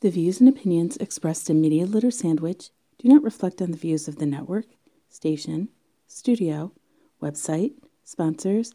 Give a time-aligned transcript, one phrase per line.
[0.00, 4.08] The views and opinions expressed in Media Litter Sandwich do not reflect on the views
[4.08, 4.64] of the network,
[5.10, 5.68] station,
[6.06, 6.72] studio,
[7.22, 8.74] website, sponsors,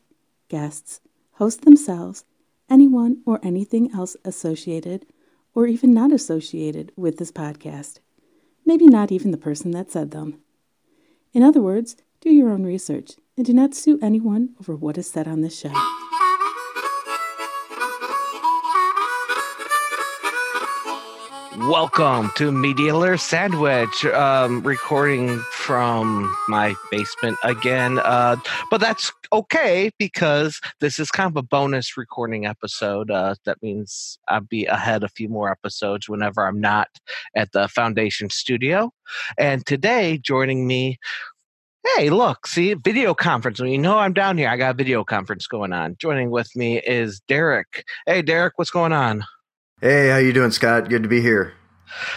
[0.50, 1.02] guests,
[1.34, 2.26] hosts themselves,
[2.70, 5.08] anyone or anything else associated
[5.56, 7.98] or even not associated with this podcast.
[8.64, 10.42] Maybe not even the person that said them.
[11.34, 15.10] In other words, do your own research and do not sue anyone over what is
[15.10, 15.74] said on this show.
[21.68, 27.98] Welcome to Media Litter Sandwich, um, recording from my basement again.
[28.04, 28.36] Uh,
[28.70, 33.10] but that's okay because this is kind of a bonus recording episode.
[33.10, 36.90] Uh, that means I'll be ahead a few more episodes whenever I'm not
[37.36, 38.92] at the Foundation studio.
[39.40, 41.00] And today, joining me
[41.96, 43.60] Hey, look, see, video conference.
[43.60, 45.96] When you know I'm down here, I got a video conference going on.
[46.00, 47.86] Joining with me is Derek.
[48.08, 49.24] Hey, Derek, what's going on?
[49.86, 50.90] Hey, how you doing, Scott?
[50.90, 51.54] Good to be here.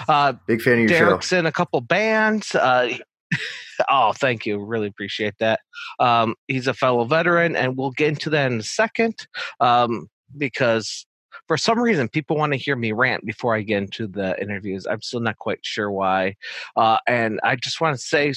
[0.09, 1.39] Uh, Big fan of your Derek's show.
[1.39, 2.55] in a couple bands.
[2.55, 2.97] Uh,
[3.91, 4.59] oh, thank you.
[4.59, 5.61] Really appreciate that.
[6.01, 9.17] Um, he's a fellow veteran, and we'll get into that in a second
[9.61, 11.05] um, because
[11.47, 14.87] for some reason people want to hear me rant before I get into the interviews.
[14.87, 16.37] I'm still not quite sure why.
[16.75, 18.33] Uh, and I just want to say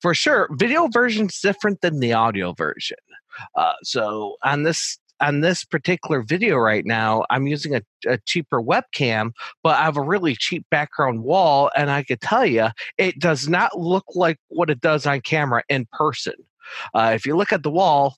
[0.00, 2.98] for sure, video version's different than the audio version.
[3.54, 8.60] Uh, so on this on this particular video right now, I'm using a, a, cheaper
[8.60, 13.18] webcam, but I have a really cheap background wall, and I could tell you, it
[13.18, 16.34] does not look like what it does on camera in person.
[16.94, 18.16] Uh, if you look at the wall,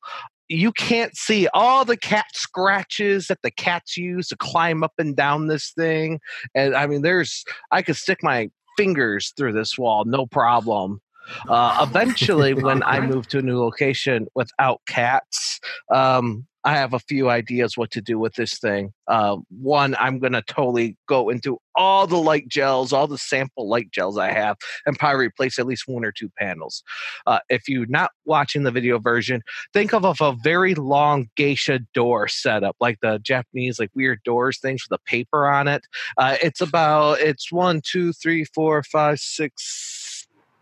[0.49, 5.17] you can't see all the cat scratches that the cats use to climb up and
[5.17, 6.21] down this thing.
[6.55, 11.01] And I mean, there's, I could stick my fingers through this wall, no problem.
[11.49, 15.61] Uh, eventually, when I move to a new location without cats,
[15.93, 18.93] um, I have a few ideas what to do with this thing.
[19.07, 23.69] Uh, one, I'm going to totally go into all the light gels, all the sample
[23.69, 24.57] light gels I have,
[24.87, 26.83] and probably replace at least one or two panels.
[27.27, 31.81] Uh, if you're not watching the video version, think of, of a very long geisha
[31.93, 35.83] door setup, like the Japanese like weird doors things with a paper on it.
[36.17, 40.04] Uh, it's about it's one, two, three, four, five, six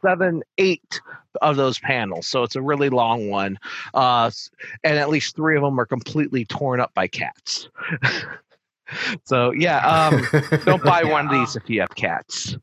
[0.04, 1.00] seven, eight
[1.40, 2.26] of those panels.
[2.26, 3.58] So it's a really long one.
[3.94, 4.30] Uh,
[4.84, 7.68] and at least three of them are completely torn up by cats.
[9.24, 10.26] so yeah, um,
[10.64, 12.56] don't buy one of these if you have cats.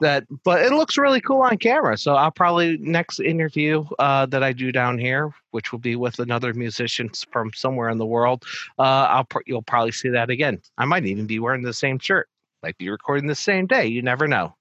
[0.00, 4.42] that but it looks really cool on camera so i'll probably next interview uh, that
[4.42, 8.44] i do down here which will be with another musician from somewhere in the world
[8.78, 11.98] uh, i'll pr- you'll probably see that again i might even be wearing the same
[11.98, 12.28] shirt
[12.62, 14.54] might be recording the same day you never know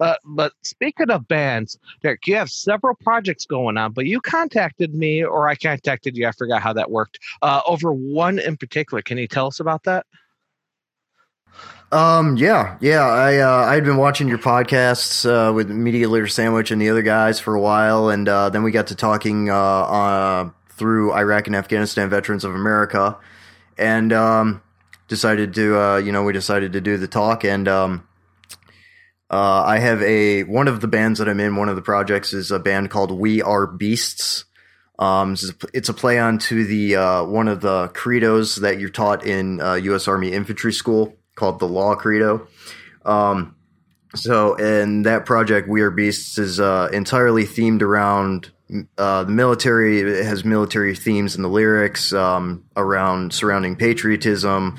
[0.00, 4.94] uh, but speaking of bands, Derek, you have several projects going on, but you contacted
[4.94, 6.26] me or I contacted you.
[6.26, 7.18] I forgot how that worked.
[7.42, 9.02] Uh, over one in particular.
[9.02, 10.06] Can you tell us about that?
[11.90, 13.02] Um, yeah, yeah.
[13.02, 16.90] I uh, I had been watching your podcasts uh, with Media Litter Sandwich and the
[16.90, 21.14] other guys for a while, and uh, then we got to talking uh, uh, through
[21.14, 23.16] Iraq and Afghanistan Veterans of America,
[23.78, 24.62] and um,
[25.08, 28.06] decided to you know we decided to do the talk, and um,
[29.30, 31.56] uh, I have a one of the bands that I'm in.
[31.56, 34.44] One of the projects is a band called We Are Beasts.
[34.98, 35.36] Um,
[35.72, 39.60] it's a play on to the uh, one of the credos that you're taught in
[39.60, 40.08] uh, U.S.
[40.08, 42.48] Army Infantry School called the Law Credo.
[43.04, 43.54] Um,
[44.14, 48.50] so, in that project, We Are Beasts is uh, entirely themed around
[48.96, 50.00] uh, the military.
[50.00, 54.78] It has military themes in the lyrics um, around surrounding patriotism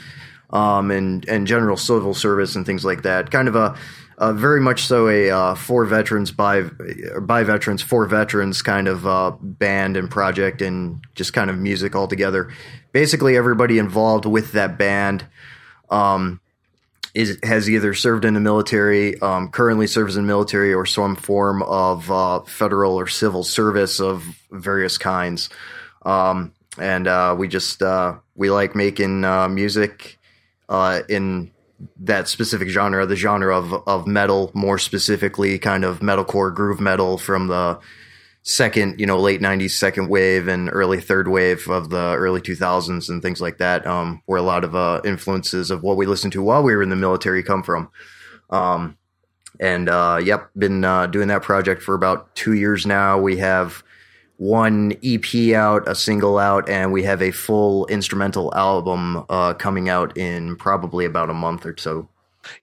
[0.50, 3.32] um, and and general civil service and things like that.
[3.32, 3.78] Kind of a
[4.20, 6.64] uh, very much so a uh, for veterans by
[7.22, 11.96] by veterans for veterans kind of uh, band and project and just kind of music
[11.96, 12.52] altogether.
[12.92, 15.26] Basically, everybody involved with that band
[15.90, 16.42] um,
[17.14, 21.16] is has either served in the military, um, currently serves in the military, or some
[21.16, 25.50] form of uh, federal or civil service of various kinds.
[26.02, 29.22] Um, and uh, we just uh, we like making
[29.56, 30.20] music
[30.70, 31.52] in
[32.02, 37.18] that specific genre, the genre of of metal, more specifically, kind of metalcore groove metal
[37.18, 37.80] from the
[38.44, 43.10] second, you know, late '90s second wave and early third wave of the early 2000s
[43.10, 46.34] and things like that, um, where a lot of uh, influences of what we listened
[46.34, 47.90] to while we were in the military come from.
[48.50, 48.98] Um,
[49.60, 53.20] and uh, yep, been uh, doing that project for about two years now.
[53.20, 53.84] We have
[54.40, 59.90] one EP out, a single out, and we have a full instrumental album uh, coming
[59.90, 62.08] out in probably about a month or so.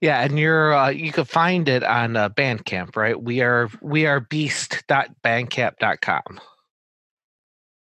[0.01, 3.21] Yeah, and you're uh, you can find it on uh, Bandcamp, right?
[3.21, 6.39] We are we are beast.bandcamp.com.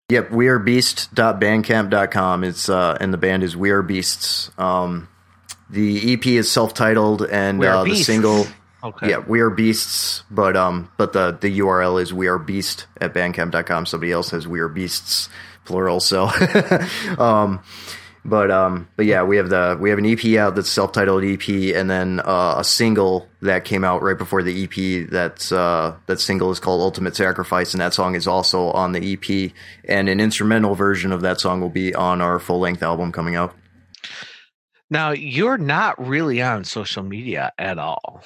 [0.10, 2.44] Yep, we are beast.bandcamp.com.
[2.44, 4.50] It's uh and the band is We Are Beasts.
[4.57, 5.07] Um
[5.69, 8.45] the EP is self-titled, and uh, the single,
[8.83, 9.12] Okay.
[9.12, 10.24] yeah, we are beasts.
[10.30, 13.85] But um, but the the URL is we are beast at bandcamp.com.
[13.85, 15.30] Somebody else has we are beasts
[15.65, 16.00] plural.
[16.00, 16.30] So,
[17.18, 17.63] um,
[18.25, 21.47] but um, but yeah, we have the we have an EP out that's self-titled EP,
[21.75, 25.09] and then uh, a single that came out right before the EP.
[25.09, 29.13] That's uh, that single is called Ultimate Sacrifice, and that song is also on the
[29.13, 29.51] EP.
[29.85, 33.56] And an instrumental version of that song will be on our full-length album coming out.
[34.89, 38.21] Now you're not really on social media at all.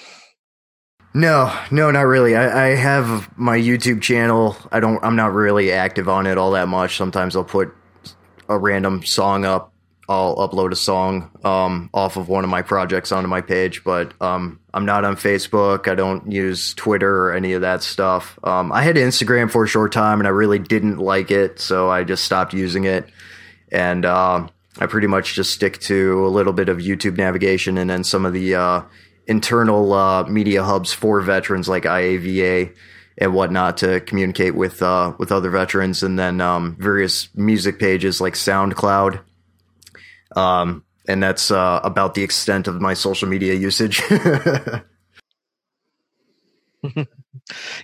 [1.18, 2.36] No, no, not really.
[2.36, 4.56] I, I have my YouTube channel.
[4.72, 5.04] I don't.
[5.04, 6.96] I'm not really active on it all that much.
[6.96, 7.74] Sometimes I'll put
[8.48, 9.74] a random song up.
[10.08, 14.14] I'll upload a song um, off of one of my projects onto my page, but
[14.22, 15.88] um, I'm not on Facebook.
[15.88, 18.38] I don't use Twitter or any of that stuff.
[18.44, 21.90] Um, I had Instagram for a short time, and I really didn't like it, so
[21.90, 23.10] I just stopped using it.
[23.72, 27.90] And um I pretty much just stick to a little bit of YouTube navigation, and
[27.90, 28.82] then some of the uh,
[29.28, 32.74] internal uh, media hubs for veterans like IAVA
[33.20, 38.22] and whatnot to communicate with uh, with other veterans, and then um, various music pages
[38.22, 39.22] like SoundCloud.
[40.36, 44.02] Um, and that's uh, about the extent of my social media usage.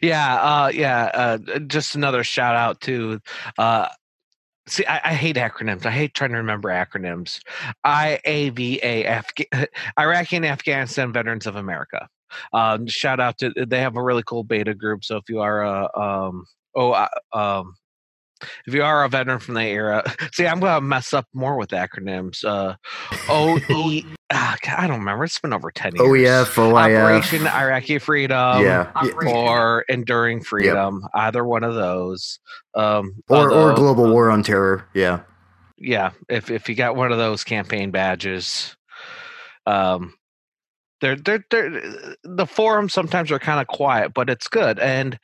[0.01, 1.10] Yeah, uh, yeah.
[1.13, 3.22] Uh, just another shout out to.
[4.68, 5.86] See, I, I hate acronyms.
[5.86, 7.39] I hate trying to remember acronyms.
[7.86, 9.68] IAVA, Afga-
[10.00, 12.07] Iraqi and Afghanistan Veterans of America.
[12.54, 15.04] Um, shout out to they have a really cool beta group.
[15.04, 16.45] So if you are a um,
[16.75, 17.75] oh um,
[18.66, 20.04] if you are a veteran from that era,
[20.34, 22.44] see, I'm gonna mess up more with acronyms.
[22.44, 22.75] Uh,
[23.30, 24.01] OE,
[24.34, 25.24] ah, God, I don't remember.
[25.24, 26.07] It's been over ten years.
[26.07, 26.98] OEF, OIF.
[26.98, 28.92] Operation Iraqi Freedom yeah.
[29.28, 32.40] or Enduring Freedom, either one of those.
[32.75, 34.88] Um, Or, or although, Global War on Terror.
[34.94, 35.22] Yeah.
[35.78, 38.75] yeah, if if you got one of those campaign badges,
[39.66, 40.13] um,
[41.04, 44.80] they're they're they're the forums sometimes are kind of quiet, but it's good.
[44.80, 45.20] And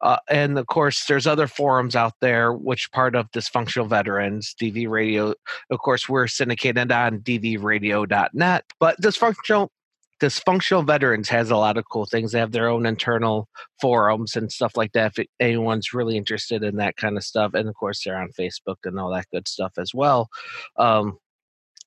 [0.00, 4.88] uh, and of course, there's other forums out there which part of dysfunctional veterans, DV
[4.88, 5.34] Radio.
[5.70, 9.68] Of course, we're syndicated on dvradio.net, but dysfunctional
[10.22, 13.48] dysfunctional veterans has a lot of cool things they have their own internal
[13.80, 17.68] forums and stuff like that if anyone's really interested in that kind of stuff and
[17.68, 20.28] of course they're on facebook and all that good stuff as well
[20.78, 21.18] um,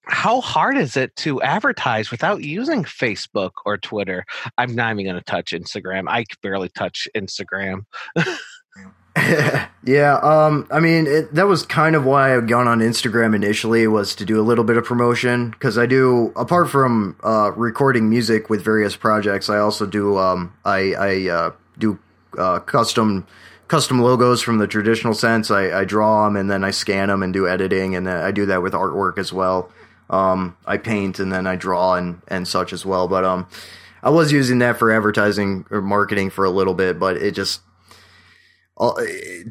[0.10, 4.26] how hard is it to advertise without using facebook or twitter
[4.58, 7.86] i'm not even going to touch instagram i barely touch instagram
[9.84, 13.88] yeah, um, I mean, it, that was kind of why I got on Instagram initially
[13.88, 18.10] was to do a little bit of promotion because I do, apart from uh, recording
[18.10, 22.00] music with various projects, I also do, um, I, I uh, do
[22.38, 23.26] uh, custom
[23.68, 25.52] custom logos from the traditional sense.
[25.52, 28.46] I, I draw them and then I scan them and do editing, and I do
[28.46, 29.72] that with artwork as well.
[30.10, 33.08] Um, I paint and then I draw and and such as well.
[33.08, 33.48] But um,
[34.04, 37.62] I was using that for advertising or marketing for a little bit, but it just
[38.78, 38.98] all,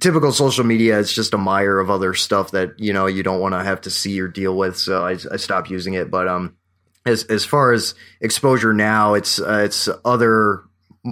[0.01, 3.41] typical social media it's just a mire of other stuff that you know you don't
[3.41, 4.79] want to have to see or deal with.
[4.79, 6.11] So I, I stopped using it.
[6.11, 6.57] But um
[7.05, 10.63] as as far as exposure now it's uh, it's other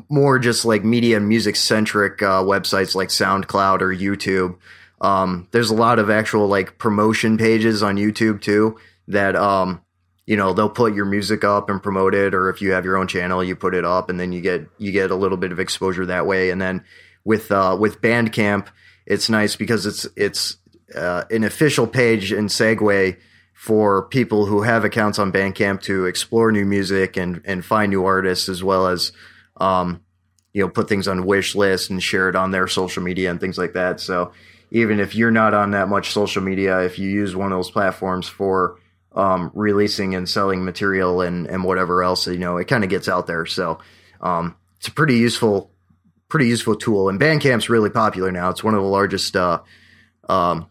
[0.08, 4.56] more just like media and music centric uh, websites like SoundCloud or YouTube.
[5.00, 8.78] Um there's a lot of actual like promotion pages on YouTube too
[9.08, 9.80] that um
[10.26, 12.96] you know they'll put your music up and promote it or if you have your
[12.96, 15.52] own channel you put it up and then you get you get a little bit
[15.52, 16.82] of exposure that way and then
[17.24, 18.68] with uh, with Bandcamp,
[19.06, 20.58] it's nice because it's it's
[20.94, 23.16] uh, an official page and segue
[23.54, 28.04] for people who have accounts on Bandcamp to explore new music and and find new
[28.04, 29.12] artists as well as
[29.56, 30.02] um,
[30.52, 33.40] you know put things on wish lists and share it on their social media and
[33.40, 34.00] things like that.
[34.00, 34.32] So
[34.70, 37.70] even if you're not on that much social media, if you use one of those
[37.70, 38.78] platforms for
[39.14, 43.08] um, releasing and selling material and and whatever else, you know, it kind of gets
[43.08, 43.46] out there.
[43.46, 43.78] So
[44.20, 45.70] um, it's a pretty useful
[46.28, 47.08] pretty useful tool.
[47.08, 48.50] And Bandcamp's really popular now.
[48.50, 49.60] It's one of the largest uh,
[50.28, 50.66] um,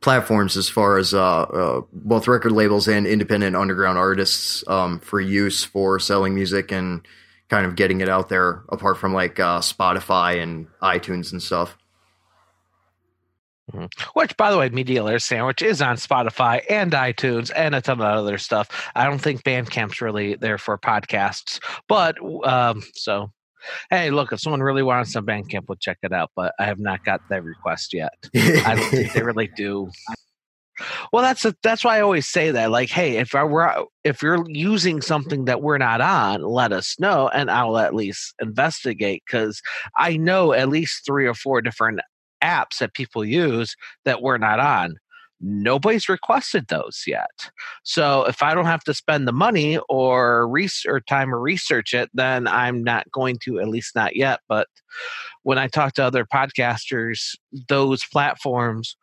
[0.00, 5.20] platforms as far as uh, uh, both record labels and independent underground artists um, for
[5.20, 7.06] use for selling music and
[7.48, 8.62] kind of getting it out there.
[8.70, 11.76] Apart from like uh, Spotify and iTunes and stuff.
[14.14, 18.00] Which, by the way, Media Layer Sandwich is on Spotify and iTunes and a ton
[18.00, 18.90] of other stuff.
[18.94, 23.30] I don't think Bandcamp's really there for podcasts, but um, so
[23.90, 26.30] hey, look, if someone really wants some Bandcamp, we'll check it out.
[26.34, 28.12] But I have not got that request yet.
[28.34, 29.90] I don't think they really do.
[31.12, 32.70] Well, that's a, that's why I always say that.
[32.70, 36.98] Like, hey, if I were if you're using something that we're not on, let us
[36.98, 39.60] know, and I'll at least investigate because
[39.96, 42.00] I know at least three or four different
[42.42, 44.96] apps that people use that we're not on.
[45.40, 47.50] nobody's requested those yet.
[47.82, 52.10] So if I don't have to spend the money or research time or research it,
[52.12, 54.40] then I'm not going to, at least not yet.
[54.48, 54.68] But
[55.42, 57.36] when I talk to other podcasters,
[57.68, 58.96] those platforms,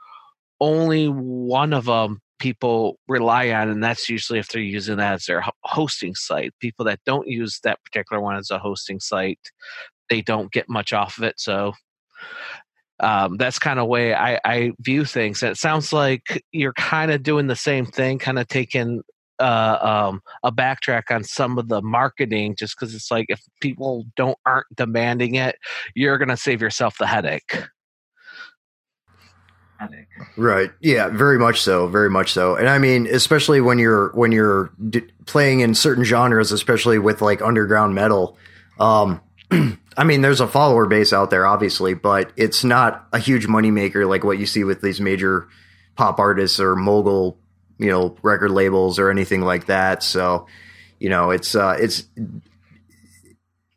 [0.59, 5.25] only one of them people rely on, and that's usually if they're using that as
[5.25, 6.53] their hosting site.
[6.59, 9.39] People that don't use that particular one as a hosting site,
[10.09, 11.39] they don't get much off of it.
[11.39, 11.73] So
[12.99, 15.43] um, that's kind of way I, I view things.
[15.43, 19.01] And it sounds like you're kind of doing the same thing, kind of taking
[19.39, 19.77] uh,
[20.09, 24.37] um, a backtrack on some of the marketing, just because it's like if people don't
[24.45, 25.57] aren't demanding it,
[25.95, 27.63] you're gonna save yourself the headache.
[29.79, 30.07] Headache.
[30.37, 30.71] Right.
[30.81, 31.09] Yeah.
[31.09, 31.87] Very much so.
[31.87, 32.55] Very much so.
[32.55, 37.21] And I mean, especially when you're when you're d- playing in certain genres, especially with
[37.21, 38.37] like underground metal.
[38.79, 39.21] Um,
[39.97, 44.07] I mean, there's a follower base out there, obviously, but it's not a huge moneymaker
[44.07, 45.47] like what you see with these major
[45.95, 47.39] pop artists or mogul,
[47.79, 50.03] you know, record labels or anything like that.
[50.03, 50.47] So,
[50.99, 52.03] you know, it's uh, it's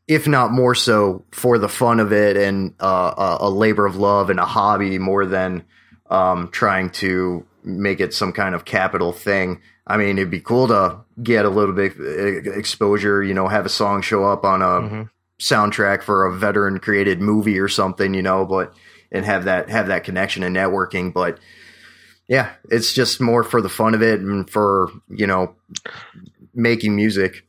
[0.06, 4.28] if not more so for the fun of it and uh, a labor of love
[4.28, 5.64] and a hobby more than
[6.10, 9.60] um, trying to make it some kind of capital thing.
[9.86, 13.64] I mean, it'd be cool to get a little bit uh, exposure, you know, have
[13.64, 15.02] a song show up on a mm-hmm
[15.40, 18.72] soundtrack for a veteran created movie or something, you know, but
[19.10, 21.12] and have that have that connection and networking.
[21.12, 21.40] But
[22.28, 25.56] yeah, it's just more for the fun of it and for you know
[26.54, 27.44] making music.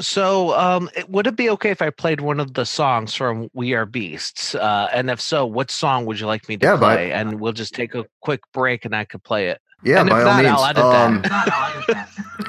[0.00, 3.74] So, um, would it be okay if I played one of the songs from We
[3.74, 4.54] Are Beasts?
[4.54, 7.12] Uh, and if so, what song would you like me to yeah, play?
[7.12, 9.60] and we'll just take a quick break, and I could play it.
[9.82, 11.30] Yeah, and by all not, means.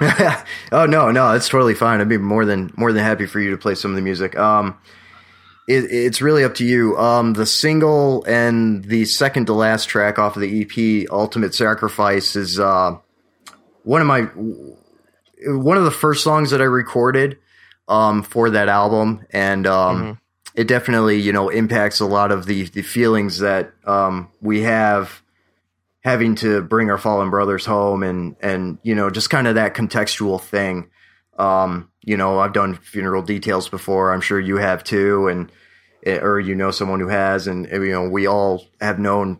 [0.01, 2.01] Um, oh no, no, it's totally fine.
[2.01, 4.37] I'd be more than more than happy for you to play some of the music.
[4.37, 4.77] Um,
[5.67, 6.97] it, it's really up to you.
[6.97, 12.35] Um, the single and the second to last track off of the EP, "Ultimate Sacrifice,"
[12.35, 12.97] is uh,
[13.83, 14.21] one of my
[15.45, 17.37] one of the first songs that I recorded
[17.87, 20.11] um, for that album, and um, mm-hmm.
[20.55, 25.21] it definitely you know impacts a lot of the the feelings that um, we have
[26.01, 29.73] having to bring our fallen brothers home and and you know just kind of that
[29.73, 30.89] contextual thing
[31.37, 35.51] um, you know i've done funeral details before i'm sure you have too and
[36.05, 39.39] eh, or you know someone who has and eh, you know we all have known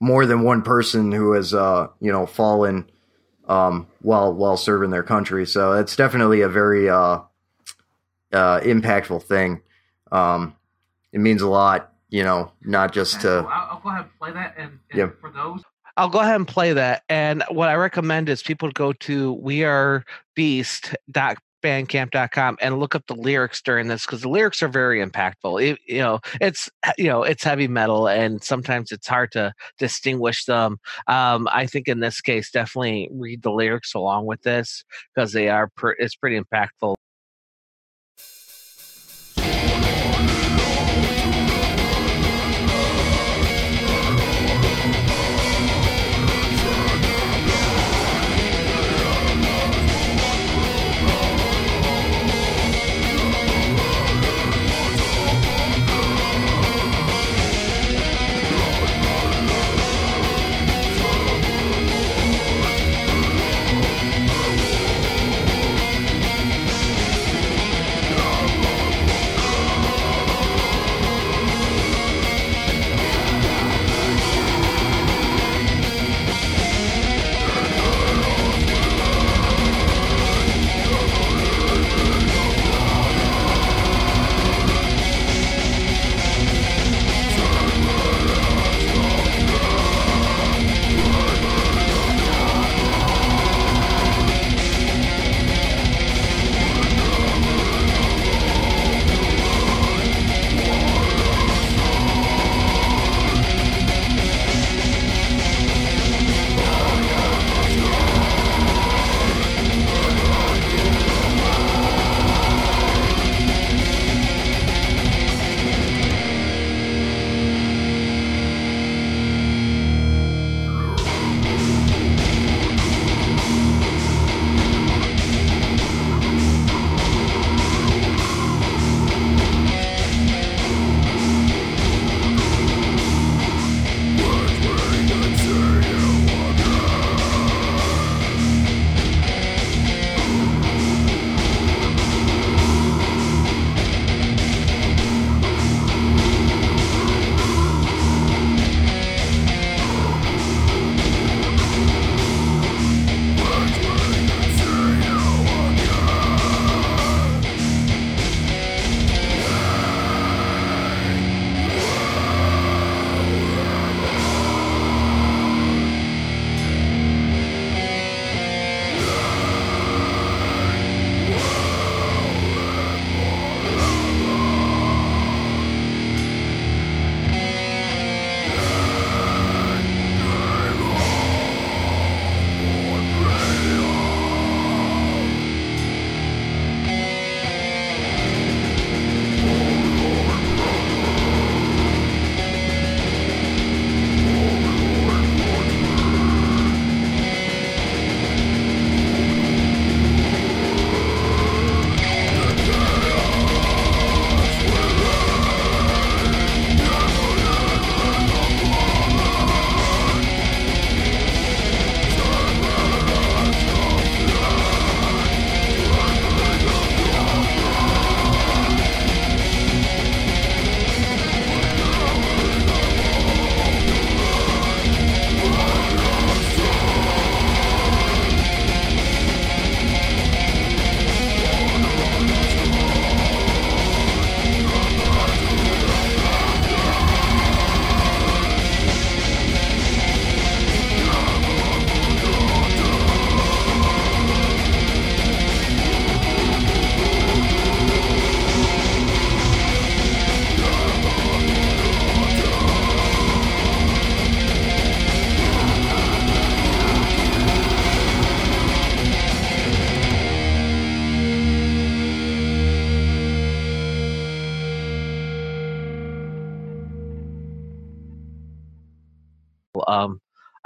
[0.00, 2.88] more than one person who has uh, you know fallen
[3.48, 7.20] um, while while serving their country so it's definitely a very uh,
[8.32, 9.60] uh, impactful thing
[10.12, 10.54] um,
[11.12, 14.32] it means a lot you know not just to I'll, I'll, go ahead and play
[14.32, 15.08] that and, and yeah.
[15.20, 15.62] for those
[15.98, 17.02] I'll go ahead and play that.
[17.08, 19.32] And what I recommend is people go to
[21.62, 25.62] wearebeast.bandcamp.com and look up the lyrics during this because the lyrics are very impactful.
[25.62, 30.44] It, you know, it's you know it's heavy metal and sometimes it's hard to distinguish
[30.44, 30.78] them.
[31.06, 34.84] Um, I think in this case, definitely read the lyrics along with this
[35.14, 36.96] because they are per, it's pretty impactful.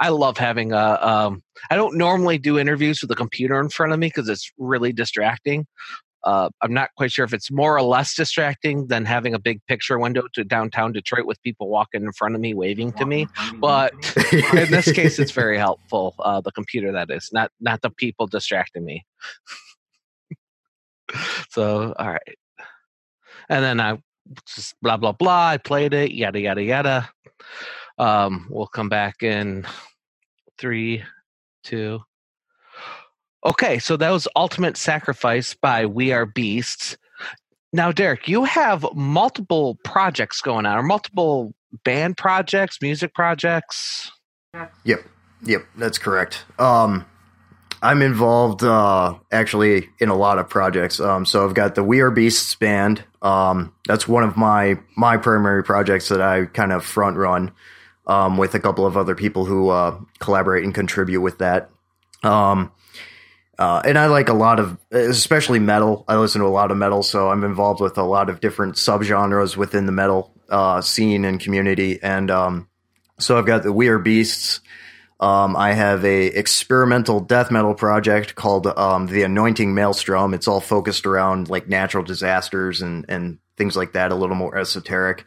[0.03, 0.99] I love having a.
[1.01, 1.41] Um,
[1.71, 4.91] I don't normally do interviews with a computer in front of me because it's really
[4.91, 5.65] distracting.
[6.25, 9.61] Uh, I'm not quite sure if it's more or less distracting than having a big
[9.67, 13.27] picture window to downtown Detroit with people walking in front of me, waving to me.
[13.55, 13.93] But
[14.33, 16.15] in this case, it's very helpful.
[16.19, 19.05] Uh, the computer, that is, not not the people distracting me.
[21.49, 22.37] so, all right,
[23.47, 23.99] and then I
[24.53, 25.47] just blah blah blah.
[25.47, 27.09] I played it, yada yada yada.
[27.97, 29.65] Um, we'll come back in
[30.57, 31.03] three,
[31.63, 32.01] two,
[33.45, 36.95] Okay, so that was Ultimate Sacrifice by We Are Beasts.
[37.73, 44.11] Now, Derek, you have multiple projects going on, or multiple band projects, music projects.
[44.85, 45.03] Yep,
[45.43, 46.45] yep, that's correct.
[46.57, 47.05] Um,
[47.81, 51.01] I'm involved uh, actually in a lot of projects.
[51.01, 53.03] Um, so I've got the We Are Beasts band.
[53.21, 57.51] Um, that's one of my my primary projects that I kind of front run
[58.07, 61.69] um, with a couple of other people who uh, collaborate and contribute with that.
[62.23, 62.71] Um,
[63.59, 66.05] uh, and I like a lot of, especially metal.
[66.07, 68.75] I listen to a lot of metal, so I'm involved with a lot of different
[68.75, 71.99] subgenres within the metal uh, scene and community.
[72.01, 72.67] And um,
[73.19, 74.59] so I've got the We Are Beasts.
[75.19, 80.33] Um, I have a experimental death metal project called um, the Anointing Maelstrom.
[80.33, 84.57] It's all focused around like natural disasters and and things like that, a little more
[84.57, 85.23] esoteric.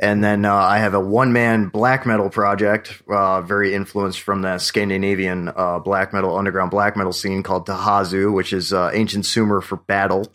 [0.00, 4.42] And then uh, I have a one man black metal project, uh, very influenced from
[4.42, 9.26] the Scandinavian uh, black metal, underground black metal scene called Tahazu, which is uh, ancient
[9.26, 10.26] Sumer for battle.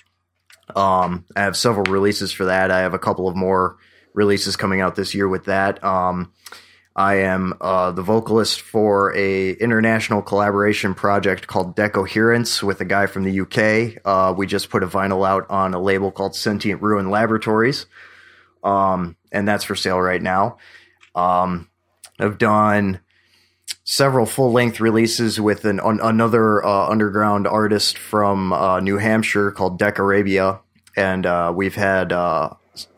[0.76, 2.72] Um, I have several releases for that.
[2.72, 3.78] I have a couple of more
[4.13, 5.84] releases coming out this year with that.
[5.84, 6.34] Um,
[6.96, 13.06] I am uh, the vocalist for a international collaboration project called Decoherence with a guy
[13.06, 14.02] from the UK.
[14.04, 17.86] Uh, we just put a vinyl out on a label called Sentient Ruin Laboratories
[18.63, 20.58] um, and that's for sale right now.
[21.16, 21.70] Um,
[22.20, 23.00] I've done
[23.84, 29.80] several full length releases with an another uh, underground artist from uh, New Hampshire called
[29.80, 30.60] Deck Arabia,
[30.96, 32.50] and uh, we've had uh,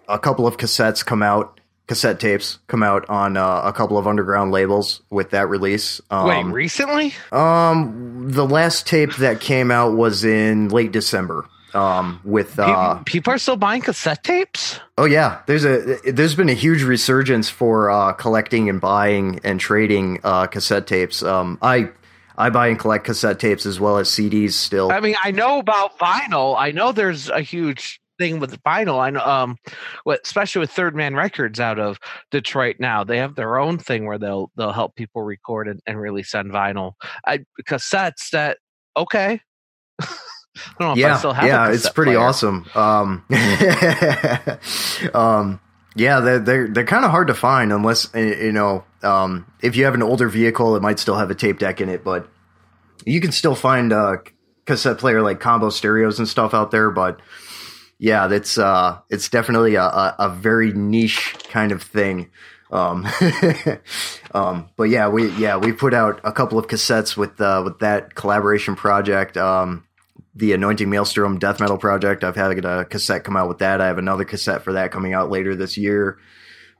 [0.07, 4.07] a couple of cassettes come out, cassette tapes come out on uh, a couple of
[4.07, 6.01] underground labels with that release.
[6.09, 7.13] Um, Wait, recently?
[7.31, 13.03] Um, the last tape that came out was in late December um, with uh, people,
[13.05, 14.79] people, are still buying cassette tapes.
[14.97, 19.59] Oh yeah, there's a there's been a huge resurgence for uh, collecting and buying and
[19.59, 21.23] trading uh, cassette tapes.
[21.23, 21.89] Um, I
[22.37, 24.53] I buy and collect cassette tapes as well as CDs.
[24.53, 26.55] Still, I mean, I know about vinyl.
[26.57, 28.99] I know there's a huge thing with vinyl.
[28.99, 29.57] I know, um,
[30.03, 31.97] what especially with Third Man Records out of
[32.29, 35.99] Detroit now, they have their own thing where they'll they'll help people record and, and
[35.99, 36.93] really send vinyl.
[37.25, 38.57] I cassettes that
[38.95, 39.41] okay.
[40.79, 42.27] Yeah, yeah, it's pretty player.
[42.27, 42.65] awesome.
[42.75, 43.23] Um,
[45.13, 45.59] um,
[45.95, 49.85] yeah, they're they're, they're kind of hard to find unless you know um, if you
[49.85, 52.29] have an older vehicle, it might still have a tape deck in it, but
[53.05, 54.21] you can still find a
[54.65, 56.91] cassette player like combo stereos and stuff out there.
[56.91, 57.19] But
[57.97, 62.29] yeah, that's uh, it's definitely a, a, a very niche kind of thing.
[62.71, 63.07] Um,
[64.33, 67.79] um, but yeah, we yeah we put out a couple of cassettes with uh, with
[67.79, 69.37] that collaboration project.
[69.37, 69.85] Um,
[70.39, 72.23] the Anointing Maelstrom Death Metal Project.
[72.23, 73.81] I've had a cassette come out with that.
[73.81, 76.17] I have another cassette for that coming out later this year.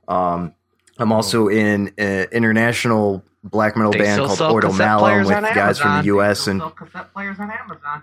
[0.08, 0.54] Um,
[0.98, 5.98] I'm also in an international black metal they band called Ordo Malum with guys from
[5.98, 6.46] the U.S.
[6.46, 8.02] and cassette players on Amazon.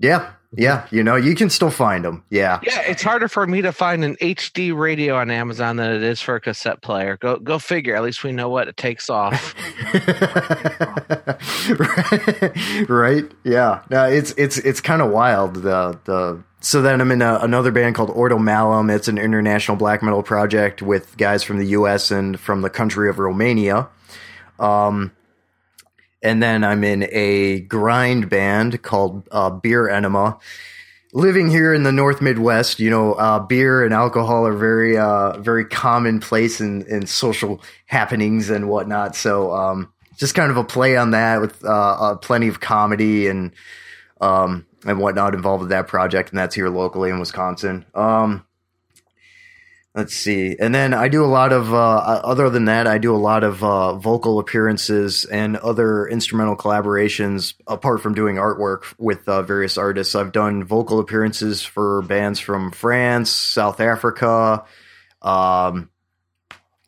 [0.00, 2.24] Yeah, yeah, you know, you can still find them.
[2.30, 2.82] Yeah, yeah.
[2.82, 6.36] It's harder for me to find an HD radio on Amazon than it is for
[6.36, 7.16] a cassette player.
[7.16, 7.96] Go, go figure.
[7.96, 9.54] At least we know what it takes off.
[12.88, 13.24] right?
[13.42, 13.82] Yeah.
[13.90, 15.56] No, it's it's it's kind of wild.
[15.56, 18.90] The the so then I'm in a, another band called Ordo Malum.
[18.90, 22.10] It's an international black metal project with guys from the U.S.
[22.10, 23.88] and from the country of Romania.
[24.58, 25.12] Um,
[26.24, 30.38] and then I'm in a grind band called uh, Beer Enema.
[31.12, 35.38] Living here in the North Midwest, you know, uh, beer and alcohol are very, uh,
[35.38, 39.14] very commonplace in, in social happenings and whatnot.
[39.14, 43.28] So, um, just kind of a play on that with uh, uh, plenty of comedy
[43.28, 43.52] and
[44.20, 47.84] um, and whatnot involved with that project, and that's here locally in Wisconsin.
[47.94, 48.46] Um,
[49.94, 50.56] Let's see.
[50.58, 53.44] And then I do a lot of, uh, other than that, I do a lot
[53.44, 59.78] of uh, vocal appearances and other instrumental collaborations apart from doing artwork with uh, various
[59.78, 60.16] artists.
[60.16, 64.64] I've done vocal appearances for bands from France, South Africa,
[65.22, 65.90] um,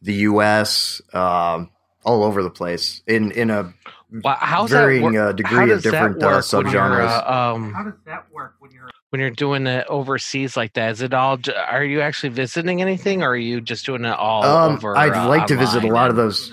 [0.03, 1.71] the US, um,
[2.05, 3.73] all over the place in, in a
[4.11, 7.09] well, how's varying uh, degree of different uh, subgenres.
[7.09, 10.93] Uh, um, how does that work when you're when you're doing it overseas like that?
[10.93, 11.39] Is it all?
[11.69, 14.97] Are you actually visiting anything, or are you just doing it all um, over?
[14.97, 16.53] I'd uh, like to visit a lot of those.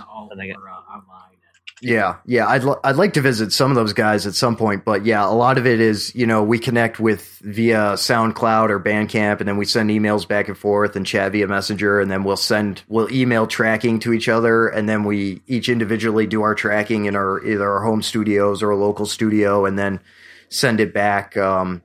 [1.81, 4.85] Yeah, yeah, I'd l- I'd like to visit some of those guys at some point,
[4.85, 8.79] but yeah, a lot of it is you know we connect with via SoundCloud or
[8.79, 12.23] Bandcamp, and then we send emails back and forth and chat via Messenger, and then
[12.23, 16.55] we'll send we'll email tracking to each other, and then we each individually do our
[16.55, 19.99] tracking in our either our home studios or a local studio, and then
[20.47, 21.81] send it back um,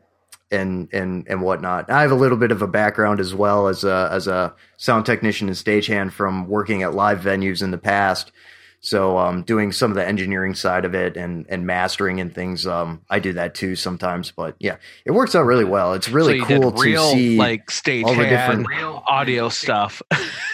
[0.50, 1.90] and and and whatnot.
[1.90, 5.06] I have a little bit of a background as well as a as a sound
[5.06, 8.32] technician and stagehand from working at live venues in the past.
[8.80, 12.64] So um, doing some of the engineering side of it and and mastering and things,
[12.64, 14.30] um, I do that too sometimes.
[14.30, 15.94] But yeah, it works out really well.
[15.94, 20.00] It's really so cool real, to see like stage all the different- Real audio stuff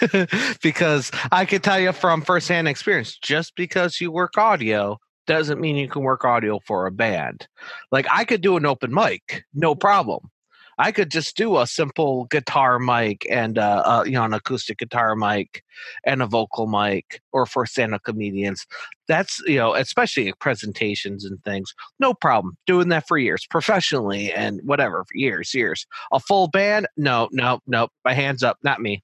[0.63, 5.75] because I can tell you from firsthand experience, just because you work audio doesn't mean
[5.75, 7.47] you can work audio for a band.
[7.91, 10.29] Like I could do an open mic, no problem.
[10.77, 14.77] I could just do a simple guitar mic and uh, uh, you know an acoustic
[14.77, 15.63] guitar mic
[16.03, 18.65] and a vocal mic, or for stand-up comedians.
[19.07, 24.33] That's you know especially at presentations and things, no problem doing that for years professionally
[24.33, 25.87] and whatever for years, years.
[26.11, 27.87] A full band, no, no, no.
[28.03, 29.01] My hands up, not me.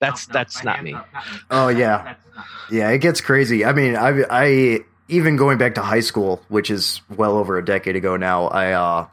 [0.00, 0.92] That's No, no, that's not me.
[0.92, 1.38] up, not me.
[1.50, 2.02] Oh, yeah.
[2.04, 3.64] That's not Yeah, it gets crazy.
[3.64, 7.64] I mean, I I even going back to high school, which is well over a
[7.64, 8.46] decade ago now.
[8.46, 9.06] I uh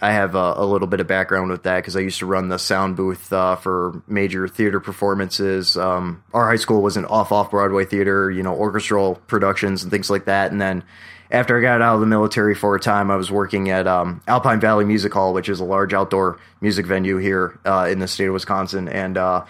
[0.00, 2.48] I have a, a little bit of background with that because I used to run
[2.48, 5.76] the sound booth uh, for major theater performances.
[5.76, 9.90] Um, our high school was an off off Broadway theater, you know, orchestral productions and
[9.90, 10.52] things like that.
[10.52, 10.84] And then
[11.30, 14.20] after I got out of the military for a time, I was working at um,
[14.28, 18.06] Alpine Valley Music Hall, which is a large outdoor music venue here uh, in the
[18.06, 19.44] state of Wisconsin, and uh,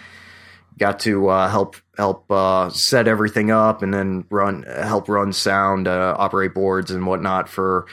[0.79, 5.89] got to uh, help help uh, set everything up and then run help run sound,
[5.89, 7.87] uh, operate boards and whatnot for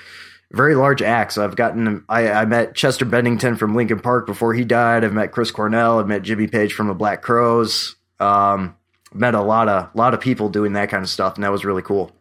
[0.51, 1.37] very large acts.
[1.37, 5.03] I've gotten I, I met Chester Bennington from Linkin Park before he died.
[5.03, 5.99] I've met Chris Cornell.
[5.99, 7.95] I've met Jimmy Page from the Black Crowes.
[8.19, 8.75] Um,
[9.13, 11.65] met a lot of lot of people doing that kind of stuff, and that was
[11.65, 12.11] really cool.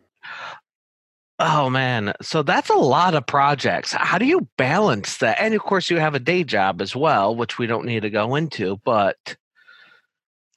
[1.38, 3.92] Oh man, so that's a lot of projects.
[3.92, 5.40] How do you balance that?
[5.40, 8.10] And of course, you have a day job as well, which we don't need to
[8.10, 8.80] go into.
[8.84, 9.36] But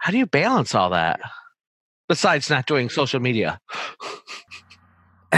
[0.05, 1.19] how do you balance all that?
[2.07, 3.59] Besides not doing social media,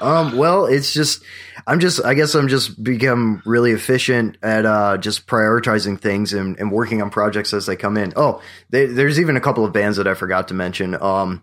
[0.00, 1.24] um, well, it's just
[1.66, 6.56] I'm just I guess I'm just become really efficient at uh, just prioritizing things and,
[6.60, 8.12] and working on projects as they come in.
[8.14, 10.94] Oh, they, there's even a couple of bands that I forgot to mention.
[10.94, 11.42] Um,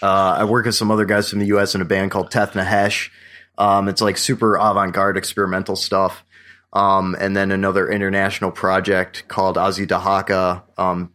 [0.00, 1.74] uh, I work with some other guys from the U.S.
[1.74, 3.10] in a band called Teth Nahesh.
[3.58, 6.24] Um, it's like super avant-garde experimental stuff.
[6.72, 11.12] Um, and then another international project called Azi Dahaka, um,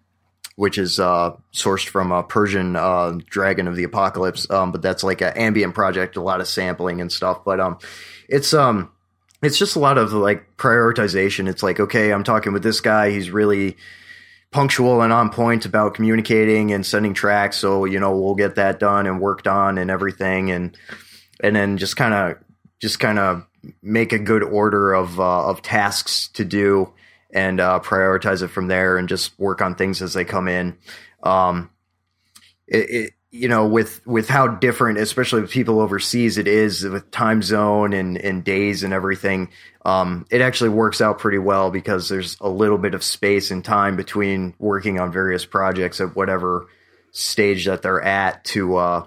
[0.56, 4.50] which is uh, sourced from a Persian uh, Dragon of the Apocalypse.
[4.50, 7.44] Um, but that's like an ambient project, a lot of sampling and stuff.
[7.44, 7.80] But um,
[8.30, 8.92] it's um,
[9.42, 11.50] it's just a lot of like prioritization.
[11.50, 13.12] It's like okay, I'm talking with this guy.
[13.12, 13.78] He's really
[14.52, 17.58] punctual and on point about communicating and sending tracks.
[17.58, 20.78] So you know we'll get that done and worked on and everything, and
[21.42, 22.38] and then just kind of
[22.80, 23.46] just kind of
[23.88, 26.94] make a good order of uh, of tasks to do
[27.32, 30.78] and uh, prioritize it from there and just work on things as they come in.
[31.24, 31.70] Um,
[32.68, 37.12] it, it, you know, with with how different, especially with people overseas, it is with
[37.12, 39.50] time zone and and days and everything.
[39.86, 43.64] Um, it actually works out pretty well because there's a little bit of space and
[43.64, 46.68] time between working on various projects at whatever
[47.12, 49.06] stage that they're at to uh,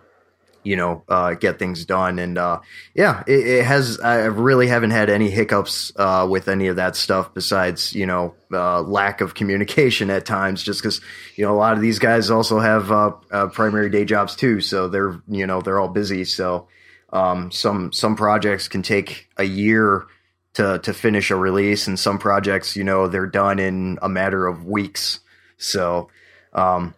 [0.62, 2.18] you know uh, get things done.
[2.18, 2.60] And uh,
[2.94, 6.96] yeah it, it has i really haven't had any hiccups uh, with any of that
[6.96, 11.00] stuff besides you know uh, lack of communication at times just because
[11.36, 14.60] you know a lot of these guys also have uh, uh, primary day jobs too.
[14.60, 16.24] So they're you know they're all busy.
[16.24, 16.68] So
[17.12, 20.06] um, some some projects can take a year
[20.54, 24.46] to to finish a release and some projects you know they're done in a matter
[24.46, 25.20] of weeks.
[25.58, 26.08] So
[26.52, 26.94] um,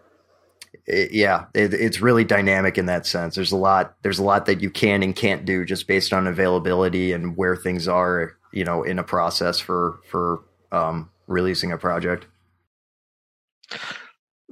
[0.93, 3.35] it, yeah, it, it's really dynamic in that sense.
[3.35, 3.97] There's a lot.
[4.03, 7.57] There's a lot that you can and can't do just based on availability and where
[7.57, 12.27] things are, you know, in a process for for um, releasing a project.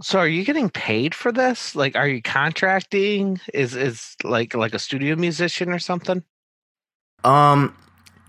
[0.03, 1.77] so are you getting paid for this?
[1.77, 3.41] Like, are you contracting?
[3.53, 6.25] Is is like like a studio musician or something?
[7.23, 7.77] Um,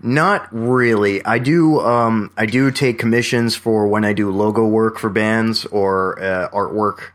[0.02, 1.24] not really.
[1.24, 1.80] I do.
[1.80, 6.48] Um, I do take commissions for when I do logo work for bands or uh,
[6.50, 7.12] artwork,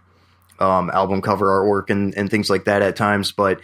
[0.59, 3.31] um, album cover artwork, and and things like that at times.
[3.31, 3.61] But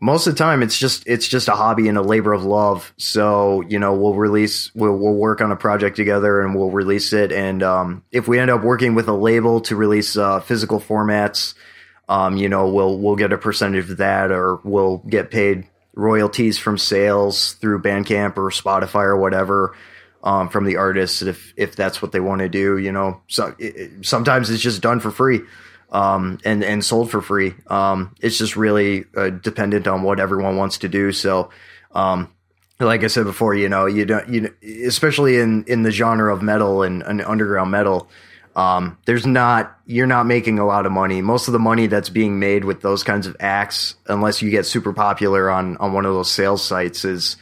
[0.00, 2.92] most of the time, it's just it's just a hobby and a labor of love.
[2.96, 7.12] So you know, we'll release, we'll we'll work on a project together, and we'll release
[7.12, 7.32] it.
[7.32, 11.54] And um, if we end up working with a label to release uh, physical formats,
[12.08, 16.58] um, you know, we'll we'll get a percentage of that, or we'll get paid royalties
[16.58, 19.74] from sales through Bandcamp or Spotify or whatever
[20.24, 22.78] um, from the artists if if that's what they want to do.
[22.78, 25.40] You know, so it, sometimes it's just done for free.
[25.90, 27.54] Um, and and sold for free.
[27.68, 31.12] Um, it's just really uh, dependent on what everyone wants to do.
[31.12, 31.50] So,
[31.92, 32.32] um,
[32.80, 34.54] like I said before, you know, you don't, you
[34.86, 38.08] especially in in the genre of metal and, and underground metal.
[38.56, 41.20] Um, there's not you're not making a lot of money.
[41.22, 44.66] Most of the money that's being made with those kinds of acts, unless you get
[44.66, 47.36] super popular on on one of those sales sites, is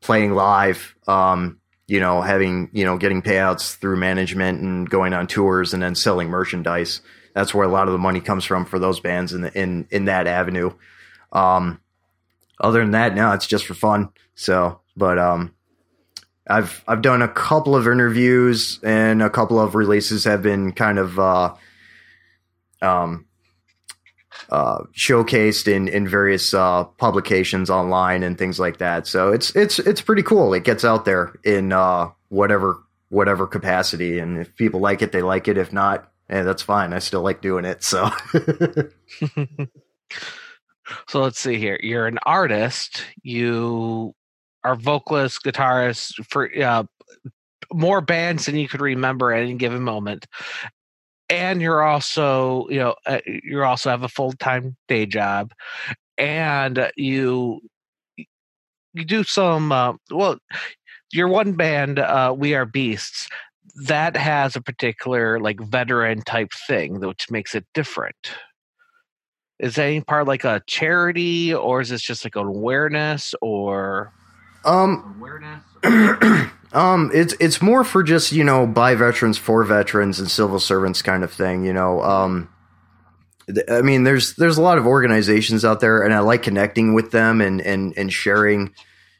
[0.00, 0.94] playing live.
[1.06, 5.82] Um, you know, having you know getting payouts through management and going on tours and
[5.82, 7.00] then selling merchandise.
[7.34, 9.86] That's where a lot of the money comes from for those bands in the, in
[9.90, 10.72] in that avenue.
[11.32, 11.80] Um,
[12.60, 14.10] other than that, no, it's just for fun.
[14.36, 15.52] So, but um,
[16.48, 20.98] I've I've done a couple of interviews and a couple of releases have been kind
[20.98, 21.54] of uh,
[22.82, 23.26] um,
[24.50, 29.06] uh, showcased in in various uh, publications online and things like that.
[29.06, 30.54] So it's it's it's pretty cool.
[30.54, 35.22] It gets out there in uh, whatever whatever capacity, and if people like it, they
[35.22, 35.56] like it.
[35.58, 36.92] If not, eh, that's fine.
[36.92, 37.82] I still like doing it.
[37.82, 38.10] So.
[41.08, 41.78] so let's see here.
[41.82, 43.04] You're an artist.
[43.22, 44.14] You
[44.64, 46.84] are vocalist, guitarist for uh,
[47.72, 50.26] more bands than you could remember at any given moment.
[51.30, 55.52] And you're also, you know, uh, you also have a full time day job,
[56.18, 57.60] and you
[58.92, 59.72] you do some.
[59.72, 60.38] Uh, well,
[61.12, 63.28] your one band, uh, We Are Beasts,
[63.74, 68.16] that has a particular like veteran type thing, which makes it different.
[69.58, 74.12] Is that any part like a charity, or is this just like an awareness, or
[74.64, 75.62] um, awareness?
[76.72, 81.02] um, it's it's more for just you know by veterans for veterans and civil servants
[81.02, 81.64] kind of thing.
[81.64, 82.48] You know, um,
[83.46, 86.94] th- I mean, there's there's a lot of organizations out there, and I like connecting
[86.94, 88.74] with them and and and sharing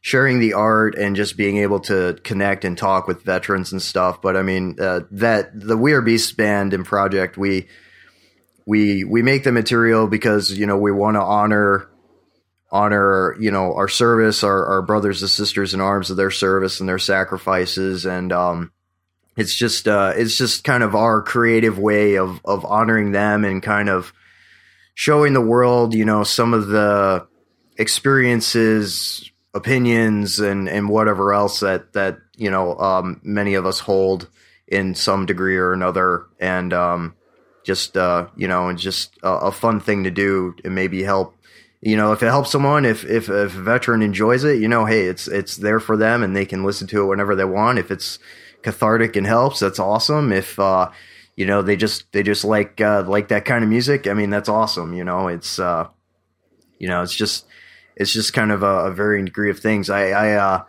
[0.04, 4.20] sharing the art and just being able to connect and talk with veterans and stuff.
[4.20, 7.68] But I mean, uh, that the We Are Beasts band and project we
[8.66, 11.88] we we make the material because you know we want to honor
[12.70, 16.80] honor you know our service our, our brothers and sisters in arms of their service
[16.80, 18.72] and their sacrifices and um
[19.36, 23.62] it's just uh it's just kind of our creative way of of honoring them and
[23.62, 24.12] kind of
[24.94, 27.26] showing the world you know some of the
[27.76, 34.28] experiences opinions and and whatever else that that you know um many of us hold
[34.66, 37.14] in some degree or another and um
[37.64, 41.36] just uh you know and just a, a fun thing to do and maybe help
[41.84, 44.86] you know, if it helps someone, if, if, if a veteran enjoys it, you know,
[44.86, 47.78] hey, it's, it's there for them and they can listen to it whenever they want.
[47.78, 48.18] If it's
[48.62, 50.32] cathartic and helps, that's awesome.
[50.32, 50.90] If, uh,
[51.36, 54.06] you know, they just, they just like, uh, like that kind of music.
[54.06, 54.94] I mean, that's awesome.
[54.94, 55.88] You know, it's, uh,
[56.78, 57.44] you know, it's just,
[57.96, 59.90] it's just kind of a, a varying degree of things.
[59.90, 60.64] I, I, uh,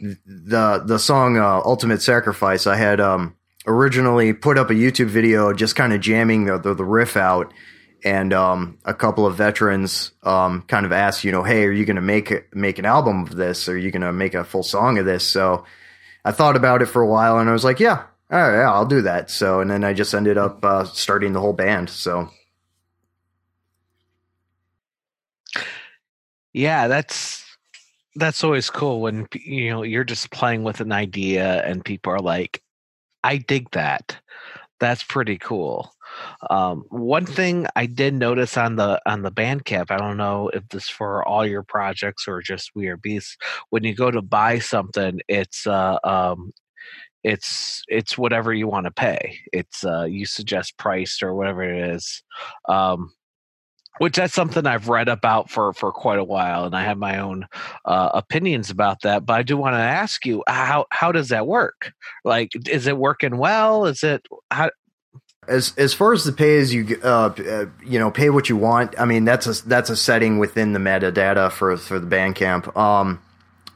[0.00, 5.52] the, the song, uh, Ultimate Sacrifice, I had, um, originally put up a YouTube video
[5.52, 7.52] just kind of jamming the, the, the riff out
[8.04, 11.86] and um, a couple of veterans um, kind of asked, you know, hey, are you
[11.86, 13.68] going to make make an album of this?
[13.68, 15.24] Are you going to make a full song of this?
[15.24, 15.64] So
[16.24, 18.70] I thought about it for a while, and I was like, yeah, all right, yeah,
[18.70, 19.30] I'll do that.
[19.30, 21.88] So and then I just ended up uh, starting the whole band.
[21.88, 22.28] So
[26.54, 27.44] yeah, that's
[28.16, 32.20] that's always cool when you know you're just playing with an idea and people are
[32.20, 32.62] like,
[33.24, 34.16] I dig that.
[34.80, 35.92] That's pretty cool.
[36.50, 40.68] Um, one thing I did notice on the on the Bandcamp, I don't know if
[40.68, 43.36] this for all your projects or just We Are Beasts.
[43.70, 46.52] When you go to buy something, it's uh, um,
[47.24, 49.40] it's it's whatever you want to pay.
[49.52, 52.22] It's uh, you suggest priced or whatever it is.
[52.68, 53.12] Um,
[53.98, 57.18] which that's something I've read about for for quite a while, and I have my
[57.18, 57.46] own
[57.84, 59.24] uh, opinions about that.
[59.26, 61.92] But I do want to ask you how how does that work?
[62.24, 63.86] Like, is it working well?
[63.86, 64.70] Is it how
[65.48, 68.56] as as far as the pay as you uh, uh, you know pay what you
[68.56, 68.98] want.
[68.98, 72.76] I mean that's a that's a setting within the metadata for for the Bandcamp.
[72.76, 73.20] Um,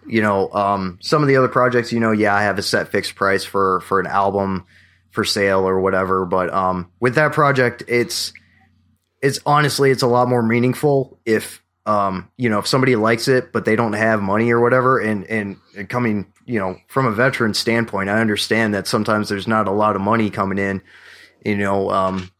[0.07, 2.88] you know, um, some of the other projects, you know, yeah, I have a set
[2.88, 4.66] fixed price for for an album
[5.11, 6.24] for sale or whatever.
[6.24, 8.33] But um, with that project, it's
[9.22, 13.52] it's honestly it's a lot more meaningful if um, you know if somebody likes it
[13.52, 14.98] but they don't have money or whatever.
[14.98, 19.48] And and, and coming you know from a veteran standpoint, I understand that sometimes there's
[19.48, 20.83] not a lot of money coming in
[21.44, 22.31] you know, um,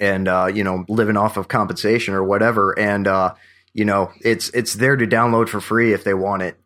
[0.00, 2.78] and uh, you know, living off of compensation or whatever.
[2.78, 3.34] And uh,
[3.72, 6.58] you know, it's it's there to download for free if they want it,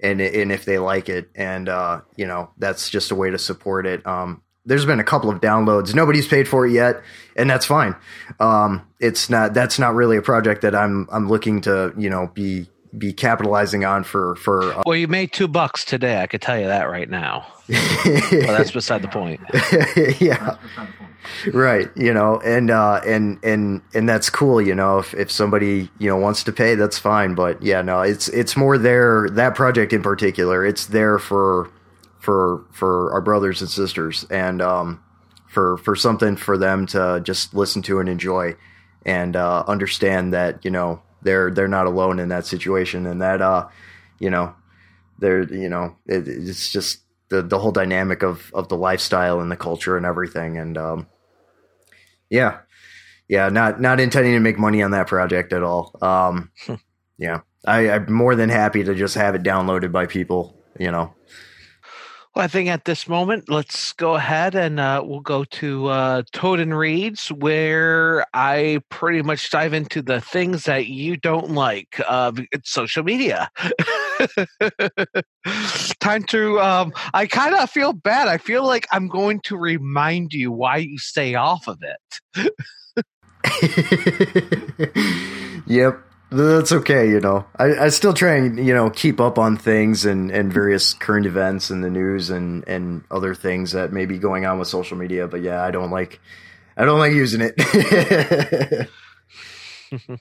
[0.00, 3.38] and and if they like it, and uh, you know, that's just a way to
[3.38, 4.06] support it.
[4.06, 5.94] Um, there's been a couple of downloads.
[5.94, 7.02] Nobody's paid for it yet,
[7.34, 7.96] and that's fine.
[8.38, 12.30] Um, it's not that's not really a project that I'm I'm looking to you know
[12.34, 14.62] be be capitalizing on for for.
[14.74, 16.22] Uh, well, you made two bucks today.
[16.22, 17.46] I could tell you that right now.
[17.68, 19.40] well, that's beside the point.
[20.20, 20.56] yeah.
[21.52, 24.98] Right, you know, and uh, and and and that's cool, you know.
[24.98, 27.34] If if somebody you know wants to pay, that's fine.
[27.34, 29.28] But yeah, no, it's it's more there.
[29.30, 31.70] That project in particular, it's there for
[32.18, 35.02] for for our brothers and sisters, and um,
[35.48, 38.54] for for something for them to just listen to and enjoy,
[39.04, 43.40] and uh, understand that you know they're they're not alone in that situation, and that
[43.40, 43.68] uh,
[44.18, 44.54] you know,
[45.18, 49.50] they're you know, it, it's just the the whole dynamic of of the lifestyle and
[49.50, 51.06] the culture and everything, and um,
[52.30, 52.58] yeah,
[53.28, 55.94] yeah, not not intending to make money on that project at all.
[56.02, 56.50] Um,
[57.18, 61.14] yeah, I, I'm more than happy to just have it downloaded by people, you know,
[62.38, 66.22] well, I think at this moment, let's go ahead and uh, we'll go to uh,
[66.32, 72.00] Toad and Reads, where I pretty much dive into the things that you don't like.
[72.06, 73.50] Uh, it's social media.
[75.98, 76.60] Time to.
[76.60, 78.28] Um, I kind of feel bad.
[78.28, 82.52] I feel like I'm going to remind you why you stay off of it.
[85.66, 87.46] yep that's okay, you know.
[87.56, 91.26] I, I still try and you know keep up on things and, and various current
[91.26, 94.96] events and the news and, and other things that may be going on with social
[94.96, 95.26] media.
[95.26, 96.20] But yeah, I don't like
[96.76, 98.88] I don't like using it.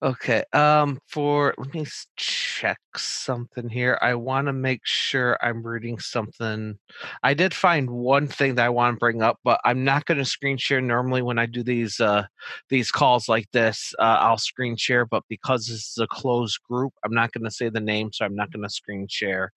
[0.00, 0.44] Okay.
[0.52, 1.84] Um for let me
[2.16, 3.98] check something here.
[4.00, 6.78] I want to make sure I'm reading something.
[7.24, 10.18] I did find one thing that I want to bring up, but I'm not going
[10.18, 12.24] to screen share normally when I do these uh
[12.68, 13.92] these calls like this.
[13.98, 17.50] Uh, I'll screen share, but because this is a closed group, I'm not going to
[17.50, 19.52] say the name, so I'm not going to screen share.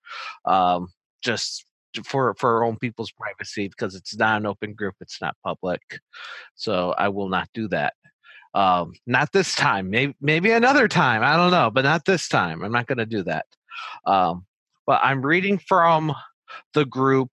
[0.45, 0.87] Um
[1.21, 1.65] just
[2.05, 5.81] for for our own people's privacy because it's not an open group, it's not public.
[6.55, 7.93] So I will not do that.
[8.53, 9.89] Um, not this time.
[9.89, 11.23] Maybe maybe another time.
[11.23, 12.63] I don't know, but not this time.
[12.63, 13.45] I'm not going to do that.
[14.05, 14.45] Um,
[14.85, 16.13] but I'm reading from
[16.73, 17.31] the group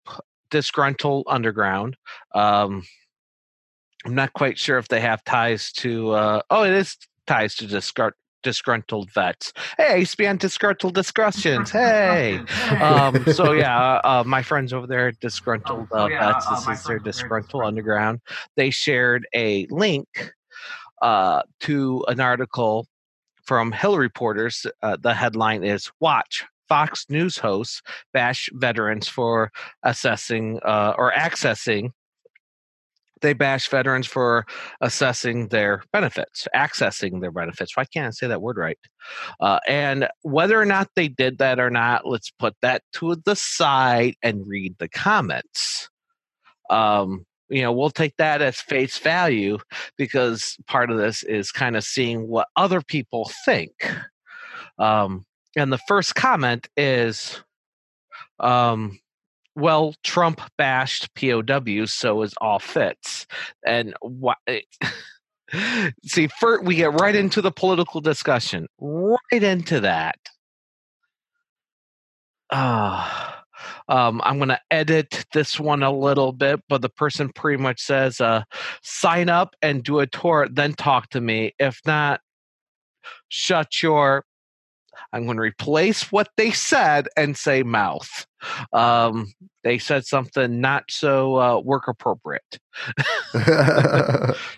[0.51, 1.97] Disgruntled Underground.
[2.35, 2.85] Um,
[4.07, 6.13] I'm not quite sure if they have ties to.
[6.13, 9.53] Uh, oh, it is ties to Disgr- disgruntled vets.
[9.77, 11.71] Hey, I used to be on disgruntled discussions.
[11.71, 12.39] Hey.
[12.81, 16.47] Um, so yeah, uh, my friends over there, at disgruntled oh, uh, vets.
[16.49, 18.21] Uh, this is their disgruntled underground.
[18.57, 20.33] They shared a link
[21.03, 22.87] uh, to an article
[23.45, 24.67] from Hill Reporters.
[24.83, 29.51] Uh, the headline is Watch Fox News hosts bash veterans for
[29.83, 31.91] assessing uh, or accessing.
[33.21, 34.47] They bash veterans for
[34.81, 37.77] assessing their benefits, accessing their benefits.
[37.77, 38.79] Why can't I say that word right?
[39.41, 43.35] Uh, and whether or not they did that or not, let's put that to the
[43.35, 45.89] side and read the comments.
[46.71, 49.59] Um, you know we'll take that as face value
[49.97, 53.73] because part of this is kind of seeing what other people think.
[54.79, 55.25] Um,
[55.57, 57.43] and the first comment is
[58.39, 58.99] um,
[59.57, 63.27] well trump bashed pows so is all fits.
[63.67, 64.39] And what
[66.05, 70.19] see first we get right into the political discussion right into that.
[72.51, 73.35] Ah.
[73.35, 73.38] uh,
[73.89, 77.81] um, I'm going to edit this one a little bit, but the person pretty much
[77.81, 78.45] says, uh,
[78.83, 81.55] sign up and do a tour, then talk to me.
[81.59, 82.21] If not,
[83.29, 84.25] shut your.
[85.13, 88.27] I'm going to replace what they said and say mouth.
[88.73, 89.33] Um,
[89.65, 92.59] they said something not so uh, work appropriate.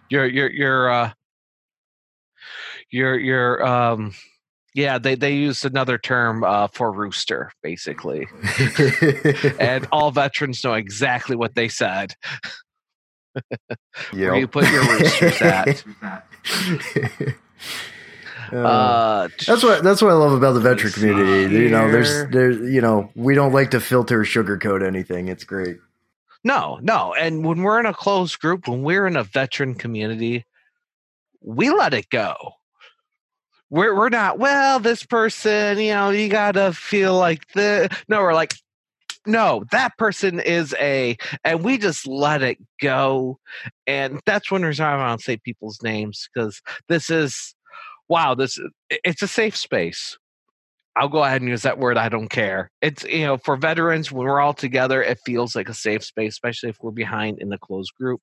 [0.09, 1.13] you're you're you're uh,
[2.91, 4.15] you're you're um
[4.75, 8.29] yeah, they they used another term uh, for rooster, basically,
[9.59, 12.15] and all veterans know exactly what they said.
[14.13, 15.85] Where you put your roosters at?
[18.53, 21.55] Uh, uh, that's what that's what I love about the veteran community.
[21.55, 25.29] You know, there's there's you know we don't like to filter sugarcoat anything.
[25.29, 25.77] It's great.
[26.43, 30.47] No, no, and when we're in a closed group, when we're in a veteran community,
[31.41, 32.55] we let it go
[33.71, 38.35] we're we're not well this person you know you gotta feel like the no we're
[38.35, 38.55] like
[39.27, 43.39] no that person is a and we just let it go
[43.87, 47.55] and that's when there's i don't say people's names because this is
[48.09, 48.59] wow this
[48.91, 50.19] it's a safe space
[50.97, 51.97] I'll go ahead and use that word.
[51.97, 52.71] I don't care.
[52.83, 56.33] It's, you know, for veterans, when we're all together, it feels like a safe space,
[56.33, 58.21] especially if we're behind in a closed group.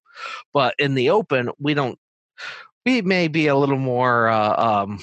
[0.54, 1.98] But in the open, we don't,
[2.86, 5.00] we may be a little more, uh, um,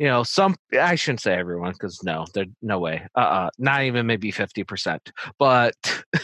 [0.00, 3.06] you know, some I shouldn't say everyone because no, there no way.
[3.14, 5.12] Uh, uh not even maybe fifty percent.
[5.38, 5.74] But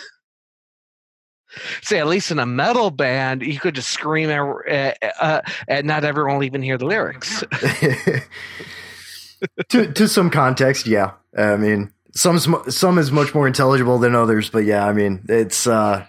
[1.82, 6.04] say at least in a metal band, you could just scream, uh, uh, and not
[6.04, 7.44] everyone will even hear the lyrics.
[9.68, 11.10] to to some context, yeah.
[11.36, 15.66] I mean, some some is much more intelligible than others, but yeah, I mean, it's
[15.66, 16.06] uh,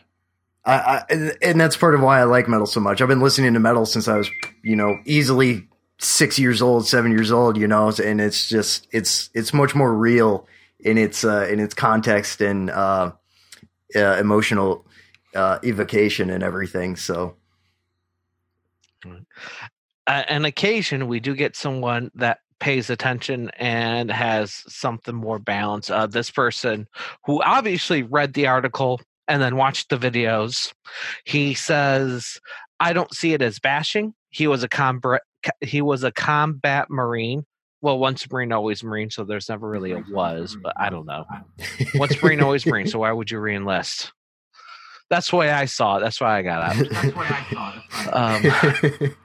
[0.64, 1.04] I, I
[1.42, 3.02] and that's part of why I like metal so much.
[3.02, 4.32] I've been listening to metal since I was,
[4.64, 5.67] you know, easily
[6.00, 9.94] six years old, seven years old, you know, and it's just it's it's much more
[9.94, 10.48] real
[10.80, 13.12] in its uh, in its context and uh,
[13.96, 14.86] uh, emotional
[15.36, 16.96] uh, evocation and everything.
[16.96, 17.36] So,
[20.06, 25.92] an occasion we do get someone that pays attention and has something more balanced.
[25.92, 26.88] Uh, this person
[27.26, 30.74] who obviously read the article and then watched the videos,
[31.26, 32.40] he says,
[32.80, 34.14] "I don't see it as bashing.
[34.30, 35.22] He was a combat
[35.62, 37.46] he was a combat marine."
[37.82, 41.26] Well, once Marine, always Marine, so there's never really a was, but I don't know.
[41.94, 44.12] once Marine, always Marine, so why would you reenlist?
[45.10, 46.00] That's the way I saw it.
[46.02, 46.90] That's why I got out.
[46.90, 49.04] That's way I saw it.
[49.04, 49.16] Um,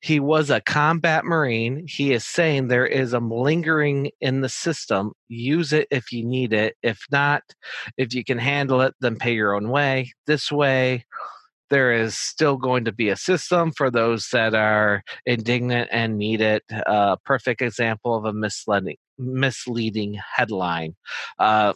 [0.00, 1.86] he was a combat marine.
[1.86, 5.12] He is saying there is a malingering in the system.
[5.28, 6.76] Use it if you need it.
[6.82, 7.42] If not,
[7.96, 10.12] if you can handle it, then pay your own way.
[10.26, 11.04] This way,
[11.70, 16.40] there is still going to be a system for those that are indignant and need
[16.40, 16.62] it.
[16.70, 20.96] A uh, perfect example of a misleading misleading headline.
[21.38, 21.72] Uh,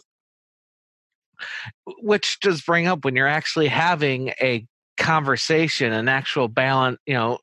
[2.01, 4.65] which does bring up when you're actually having a
[4.97, 7.39] conversation, an actual balance, you know,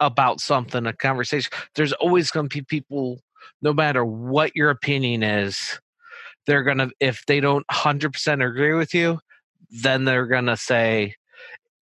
[0.00, 3.20] about something, a conversation, there's always going to be people,
[3.60, 5.80] no matter what your opinion is,
[6.46, 9.18] they're going to, if they don't 100% agree with you,
[9.70, 11.14] then they're going to say,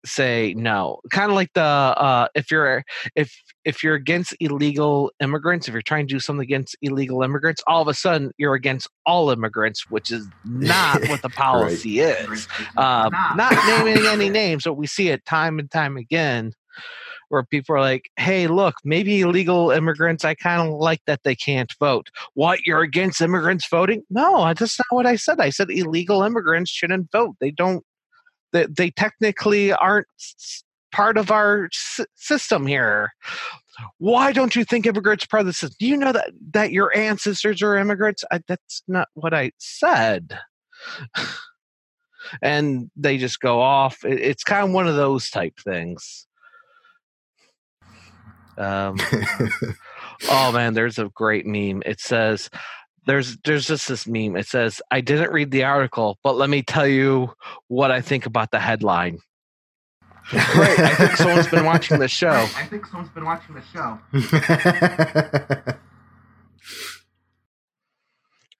[0.05, 2.83] say no kind of like the uh if you're
[3.15, 3.33] if
[3.63, 7.81] if you're against illegal immigrants if you're trying to do something against illegal immigrants all
[7.81, 12.29] of a sudden you're against all immigrants which is not what the policy right.
[12.29, 12.47] is
[12.77, 16.53] uh, not naming any names but we see it time and time again
[17.33, 21.33] where people are like, hey, look, maybe illegal immigrants, I kind of like that they
[21.33, 22.09] can't vote.
[22.35, 24.03] What, you're against immigrants voting?
[24.11, 25.39] No, that's not what I said.
[25.39, 27.35] I said illegal immigrants shouldn't vote.
[27.39, 27.83] They don't
[28.53, 30.07] they, they technically aren't
[30.93, 33.11] part of our s- system here.
[33.97, 35.75] Why don't you think immigrants are part of the system?
[35.79, 38.23] Do you know that that your ancestors are immigrants?
[38.31, 40.37] I, that's not what I said.
[42.41, 44.05] and they just go off.
[44.05, 46.27] It, it's kind of one of those type things.
[48.57, 48.97] Um,
[50.29, 51.81] oh man, there's a great meme.
[51.85, 52.49] It says,
[53.05, 54.35] there's there's just this meme.
[54.35, 57.33] It says, "I didn't read the article, but let me tell you
[57.67, 59.19] what I think about the headline."
[60.29, 60.79] Great.
[60.79, 62.29] I think someone's been watching the show.
[62.55, 63.99] I think someone's been watching the show.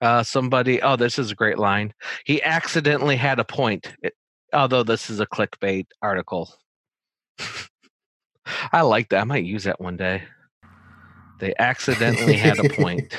[0.00, 0.82] uh, somebody.
[0.82, 1.94] Oh, this is a great line.
[2.24, 3.94] He accidentally had a point.
[4.02, 4.14] It,
[4.52, 6.54] although this is a clickbait article.
[8.72, 9.22] I like that.
[9.22, 10.22] I might use that one day.
[11.40, 13.16] They accidentally had a point.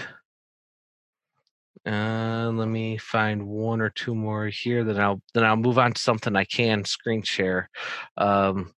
[1.85, 4.83] Uh, let me find one or two more here.
[4.83, 7.69] Then I'll then I'll move on to something I can screen share.
[8.17, 8.73] Um,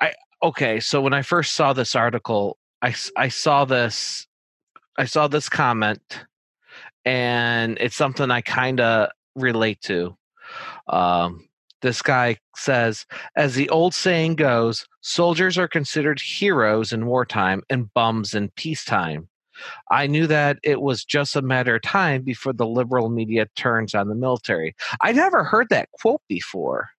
[0.00, 0.80] I okay.
[0.80, 4.26] So when I first saw this article, I I saw this
[4.98, 6.24] I saw this comment,
[7.04, 10.16] and it's something I kind of relate to.
[10.88, 11.48] Um,
[11.80, 17.92] this guy says, as the old saying goes, soldiers are considered heroes in wartime and
[17.92, 19.28] bums in peacetime.
[19.90, 23.94] I knew that it was just a matter of time before the liberal media turns
[23.94, 24.74] on the military.
[25.00, 26.90] I never heard that quote before.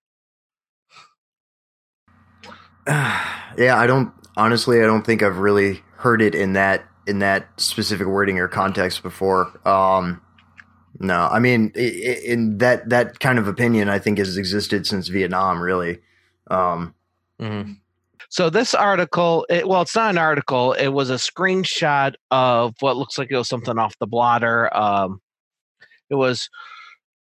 [2.88, 7.48] yeah, I don't honestly I don't think I've really heard it in that in that
[7.60, 9.60] specific wording or context before.
[9.68, 10.22] Um
[11.00, 15.62] no, I mean in that that kind of opinion I think has existed since Vietnam
[15.62, 16.00] really.
[16.50, 16.94] Um
[17.40, 17.74] mm-hmm.
[18.30, 20.74] So this article, it, well, it's not an article.
[20.74, 24.76] It was a screenshot of what looks like it was something off the blotter.
[24.76, 25.22] Um,
[26.10, 26.50] it was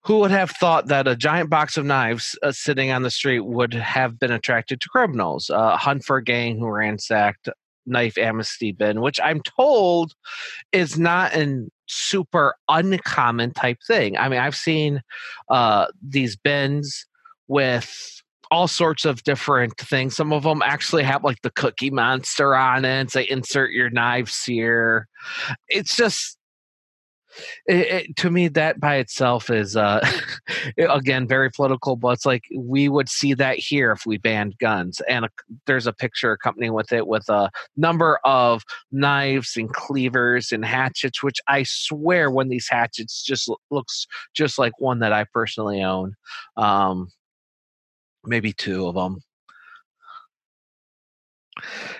[0.04, 3.40] who would have thought that a giant box of knives uh, sitting on the street
[3.40, 5.48] would have been attracted to criminals?
[5.48, 7.48] Uh, hunt for a gang who ransacked
[7.86, 10.12] knife amnesty bin, which I'm told
[10.72, 14.16] is not an super uncommon type thing.
[14.16, 15.02] I mean, I've seen
[15.48, 17.06] uh, these bins
[17.48, 20.16] with all sorts of different things.
[20.16, 23.10] Some of them actually have like the Cookie Monster on it.
[23.10, 25.08] Say insert your knives here.
[25.68, 26.38] It's just
[27.66, 30.06] it, it, to me that by itself is uh
[30.78, 35.00] again very political but it's like we would see that here if we banned guns
[35.08, 35.28] and a,
[35.66, 41.22] there's a picture accompanying with it with a number of knives and cleavers and hatchets
[41.22, 46.14] which i swear when these hatchets just looks just like one that i personally own
[46.56, 47.08] um
[48.26, 49.20] maybe two of them.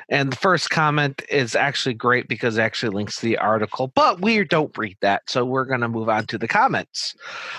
[0.09, 4.21] And the first comment is actually great because it actually links to the article, but
[4.21, 5.23] we don't read that.
[5.29, 7.15] So we're going to move on to the comments.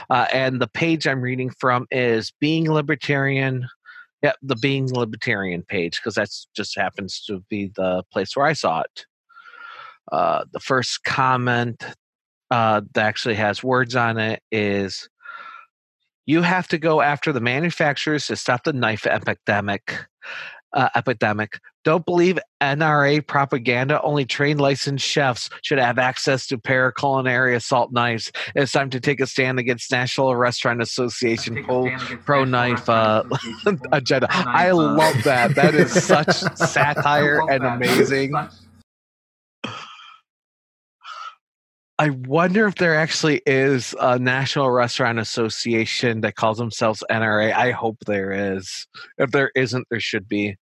[0.10, 3.68] Uh, and the page I'm reading from is Being Libertarian.
[4.22, 8.54] Yeah, the Being Libertarian page, because that just happens to be the place where I
[8.54, 9.06] saw it.
[10.12, 11.84] Uh, the first comment
[12.52, 15.10] uh, that actually has words on it is
[16.26, 20.06] you have to go after the manufacturers to stop the knife epidemic.
[20.74, 21.58] Uh, epidemic.
[21.86, 24.02] Don't believe NRA propaganda.
[24.02, 28.30] Only trained licensed chefs should have access to paraculinary assault knives.
[28.56, 31.64] It's time to take a stand against National Restaurant Association
[32.26, 33.24] pro knife uh,
[33.94, 34.28] agenda.
[34.30, 35.56] I uh, love that.
[35.56, 38.34] That is such satire and amazing.
[41.98, 47.54] I wonder if there actually is a National Restaurant Association that calls themselves NRA.
[47.54, 48.86] I hope there is.
[49.18, 50.58] If there isn't, there should be.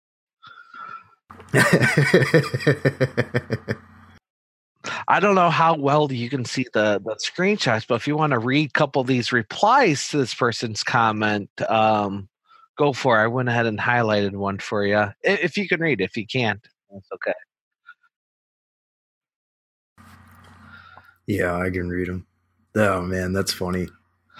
[5.07, 8.31] I don't know how well you can see the, the screenshots, but if you want
[8.31, 12.27] to read a couple of these replies to this person's comment, um,
[12.77, 13.23] go for it.
[13.23, 15.07] I went ahead and highlighted one for you.
[15.21, 17.33] If you can read, if you can't, that's okay.
[21.31, 22.27] Yeah, I can read them.
[22.75, 23.87] Oh man, that's funny.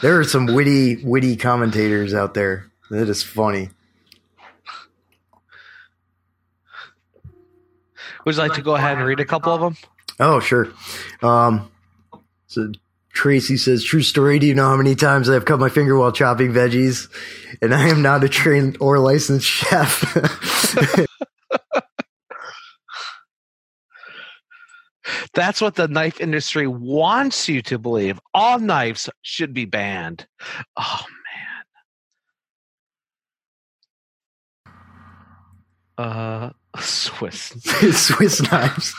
[0.02, 2.70] There are some witty, witty commentators out there.
[2.90, 3.70] That is funny.
[8.26, 9.78] Would you like to go ahead and read a couple of them?
[10.20, 10.68] Oh, sure.
[11.24, 11.72] Um,
[12.48, 12.72] so
[13.14, 14.38] Tracy says, "True story.
[14.38, 17.08] Do you know how many times I've cut my finger while chopping veggies?
[17.62, 20.04] And I am not a trained or licensed chef."
[25.34, 28.20] That's what the knife industry wants you to believe.
[28.34, 30.28] All knives should be banned.
[30.78, 31.06] Oh
[34.68, 34.76] man.
[35.98, 36.50] Uh
[36.80, 37.50] Swiss
[37.92, 38.94] Swiss knives,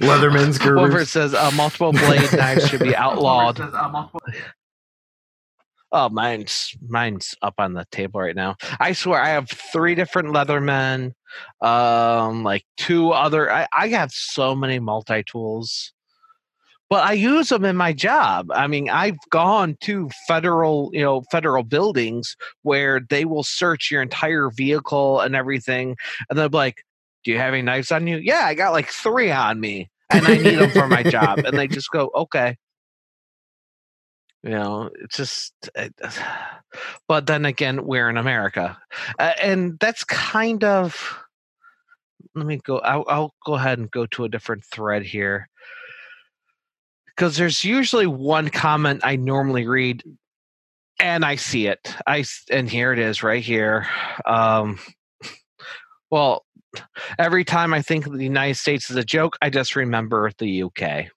[0.00, 3.60] Leatherman's Whoever says uh, multiple blade knives should be outlawed.
[5.90, 8.56] Oh, mine's mine's up on the table right now.
[8.78, 11.12] I swear I have three different Leathermen,
[11.62, 13.50] um, like two other.
[13.50, 15.94] I, I have so many multi tools,
[16.90, 18.48] but I use them in my job.
[18.52, 24.02] I mean, I've gone to federal, you know, federal buildings where they will search your
[24.02, 25.96] entire vehicle and everything,
[26.28, 26.84] and they're like,
[27.24, 30.26] "Do you have any knives on you?" Yeah, I got like three on me, and
[30.26, 31.38] I need them for my job.
[31.46, 32.56] And they just go, "Okay."
[34.48, 35.52] You know it's just
[37.08, 38.78] but then again we're in america
[39.18, 41.18] uh, and that's kind of
[42.34, 45.48] let me go I'll, I'll go ahead and go to a different thread here.
[47.14, 50.02] Because there's usually one comment i normally read
[51.00, 53.86] and i see it i and here it is right here
[54.24, 54.78] um
[56.10, 56.44] well
[57.18, 61.08] every time i think the united states is a joke i just remember the uk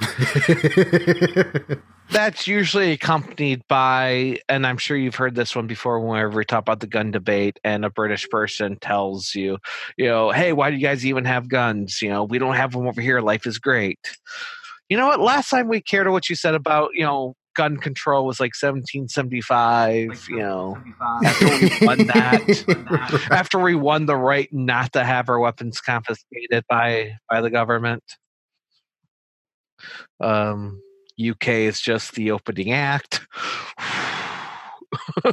[2.10, 6.62] That's usually accompanied by, and I'm sure you've heard this one before whenever we talk
[6.62, 9.58] about the gun debate, and a British person tells you,
[9.96, 12.02] you know, hey, why do you guys even have guns?
[12.02, 13.20] You know, we don't have them over here.
[13.20, 13.98] Life is great.
[14.88, 15.20] You know what?
[15.20, 20.08] Last time we cared what you said about, you know, gun control was like 1775
[20.08, 20.78] like you know
[21.24, 26.64] after we won that after we won the right not to have our weapons confiscated
[26.68, 28.02] by by the government
[30.20, 30.82] um,
[31.20, 33.20] UK is just the opening act.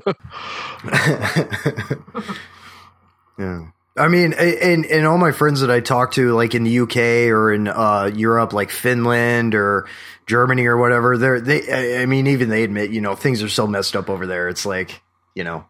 [3.40, 3.68] yeah.
[3.98, 6.98] I mean, and and all my friends that I talk to, like in the UK
[7.32, 9.88] or in uh, Europe, like Finland or
[10.28, 12.02] Germany or whatever, they're they.
[12.02, 14.50] I mean, even they admit, you know, things are so messed up over there.
[14.50, 15.02] It's like,
[15.34, 15.66] you know,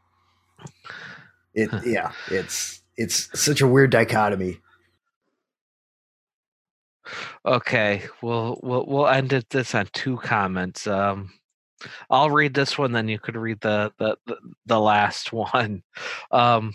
[1.53, 1.69] it.
[1.85, 4.59] Yeah, it's it's such a weird dichotomy.
[7.45, 10.87] Okay, we'll we'll we'll end it this on two comments.
[10.87, 11.31] Um,
[12.09, 14.17] I'll read this one, then you could read the the
[14.65, 15.83] the, last one.
[16.31, 16.73] Um,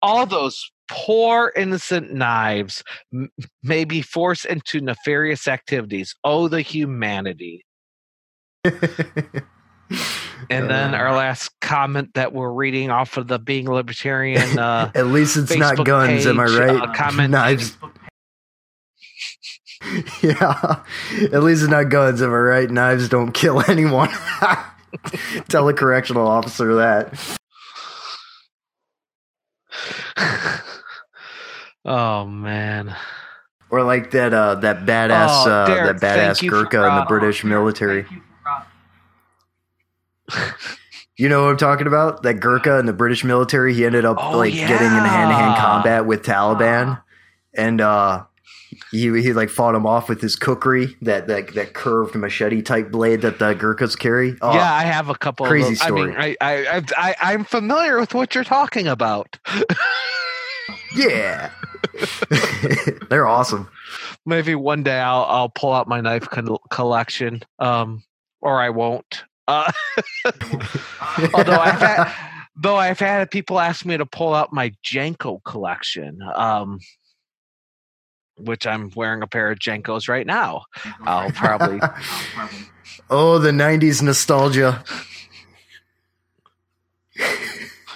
[0.00, 3.30] all those poor innocent knives m-
[3.62, 6.14] may be forced into nefarious activities.
[6.24, 7.64] Oh, the humanity!
[10.50, 14.58] And then our last comment that we're reading off of the Being Libertarian.
[14.58, 16.82] Uh, At least it's Facebook not guns, page, am I right?
[16.82, 17.76] Uh, comment knives.
[20.22, 20.80] yeah.
[21.32, 22.70] At least it's not guns, am I right?
[22.70, 24.10] Knives don't kill anyone.
[25.48, 27.38] Tell a correctional officer that.
[31.84, 32.96] oh man.
[33.70, 37.04] Or like that uh that badass oh, uh Derek, uh that badass Gurkha in the
[37.06, 38.06] British military.
[41.16, 42.22] You know what I'm talking about?
[42.22, 45.34] That Gurkha in the British military, he ended up Oh, like getting in hand to
[45.34, 47.02] hand combat with Taliban,
[47.54, 48.24] and uh,
[48.90, 52.90] he he like fought him off with his kukri that that that curved machete type
[52.90, 54.36] blade that the Gurkhas carry.
[54.40, 55.46] Oh, yeah, I have a couple.
[55.46, 55.82] crazy of those.
[55.82, 56.36] I mean, story.
[56.40, 59.38] I, I, I, I'm familiar with what you're talking about.
[60.96, 61.50] yeah,
[63.10, 63.68] they're awesome.
[64.26, 68.02] Maybe one day I'll, I'll pull out my knife con- collection, um,
[68.40, 69.24] or I won't.
[69.46, 69.70] Uh,
[71.34, 72.12] although I've had,
[72.54, 76.78] though I've had people ask me to pull out my JNCO collection, um,
[78.38, 80.64] which I'm wearing a pair of JNCOs right now.
[80.78, 81.08] Mm-hmm.
[81.08, 81.80] I'll probably.
[83.10, 84.84] Oh, the '90s nostalgia.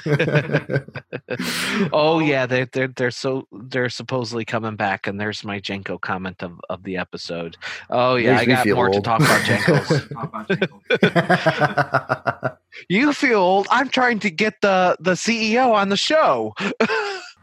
[1.93, 6.43] oh yeah, they're they're they're so they're supposedly coming back, and there's my JNCO comment
[6.43, 7.57] of, of the episode.
[7.91, 9.05] Oh yeah, Makes I got more to old.
[9.05, 10.13] talk about JNCOs.
[10.13, 12.57] Talk about JNCOs.
[12.89, 13.69] you feel old.
[13.71, 16.55] I'm trying to get the the CEO on the show.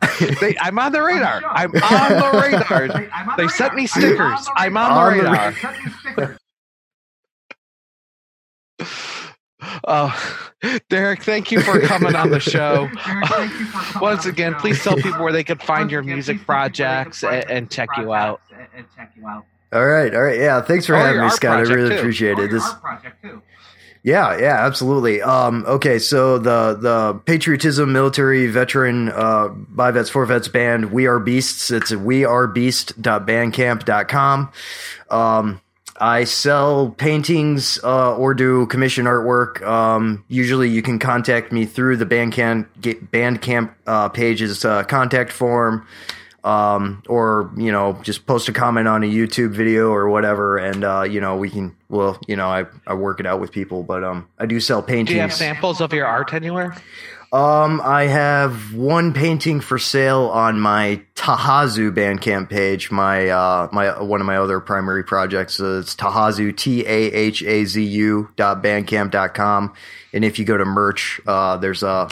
[0.41, 1.41] they, I'm on the radar.
[1.41, 1.47] show.
[1.47, 2.87] I'm on the radar.
[2.99, 3.75] Hey, I'm on They the sent radar.
[3.75, 4.47] me stickers.
[4.55, 5.51] I'm on the On the radar.
[5.51, 6.37] They sent me stickers.
[9.85, 10.41] Oh,
[10.89, 12.87] Derek, thank you for coming on the show.
[13.05, 14.59] Derek, thank you for coming Once on again, show.
[14.59, 17.03] please tell people where they can find Once your again, music please tell people where
[17.03, 18.41] they can projects and, and music check you out.
[18.51, 19.45] and- and check you out.
[19.73, 20.61] all right, all right, yeah.
[20.61, 21.57] Thanks for Oh, having me, Scott.
[21.57, 21.97] I really too.
[21.97, 22.49] appreciate Oh, it.
[22.51, 23.41] your This art project too.
[24.01, 25.21] Yeah, yeah, absolutely.
[25.21, 31.05] Um, okay, so the the patriotism military veteran uh, by vets for vets band We
[31.05, 31.69] Are Beasts.
[31.69, 34.51] It's we are wearebeast.bandcamp.com.
[35.09, 35.61] Um,
[36.01, 39.61] I sell paintings uh, or do commission artwork.
[39.63, 45.85] Um, usually, you can contact me through the Bandcamp Bandcamp uh, page's uh, contact form
[46.43, 50.83] um, or you know just post a comment on a YouTube video or whatever, and
[50.83, 53.83] uh, you know we can well you know I, I work it out with people,
[53.83, 55.09] but um I do sell paintings.
[55.09, 56.75] Do you have samples of your art anywhere?
[57.31, 62.89] Um, I have one painting for sale on my Tahazu Bandcamp page.
[62.89, 65.59] My uh my one of my other primary projects.
[65.59, 69.73] Uh, it's Tahazu T A H A Z U dot bandcamp dot com,
[70.11, 72.09] and if you go to merch, uh, there's a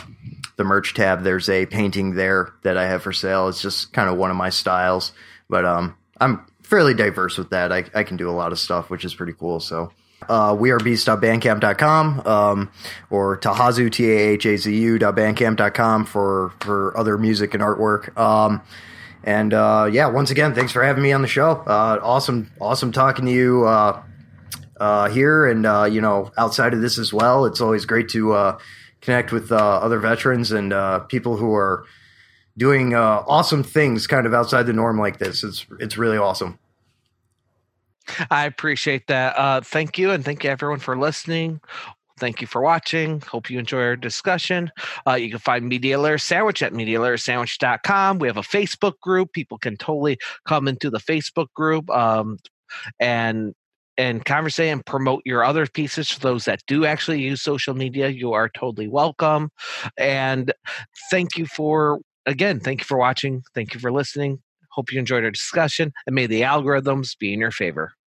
[0.57, 1.23] the merch tab.
[1.23, 3.47] There's a painting there that I have for sale.
[3.47, 5.13] It's just kind of one of my styles,
[5.49, 7.71] but um, I'm fairly diverse with that.
[7.71, 9.59] I I can do a lot of stuff, which is pretty cool.
[9.59, 9.91] So
[10.27, 12.71] uh, wearebeast.bandcamp.com um,
[13.09, 18.17] or tahazu, T-A-H-A-Z-U dot bandcamp.com for, for other music and artwork.
[18.17, 18.61] Um,
[19.23, 21.51] and uh, yeah, once again, thanks for having me on the show.
[21.51, 24.01] Uh, awesome, awesome talking to you uh,
[24.79, 27.45] uh, here and, uh, you know, outside of this as well.
[27.45, 28.57] It's always great to uh,
[29.07, 31.85] connect with uh, other veterans and uh, people who are
[32.57, 35.45] doing uh, awesome things kind of outside the norm like this.
[35.45, 36.59] It's, it's really awesome.
[38.29, 39.65] I appreciate that.
[39.65, 41.61] Thank you, and thank you everyone for listening.
[42.19, 43.21] Thank you for watching.
[43.21, 44.71] Hope you enjoy our discussion.
[45.07, 48.19] Uh, you can find Media Layer Sandwich at MediaLayerSandwich.com.
[48.19, 49.31] We have a Facebook group.
[49.31, 52.39] People can totally come into the Facebook group um,
[52.99, 53.55] and
[53.97, 58.09] and conversate and promote your other pieces for those that do actually use social media.
[58.09, 59.49] You are totally welcome.
[59.97, 60.53] And
[61.09, 62.59] thank you for again.
[62.59, 63.43] Thank you for watching.
[63.55, 64.39] Thank you for listening.
[64.71, 67.97] Hope you enjoyed our discussion, and may the algorithms be in your favor.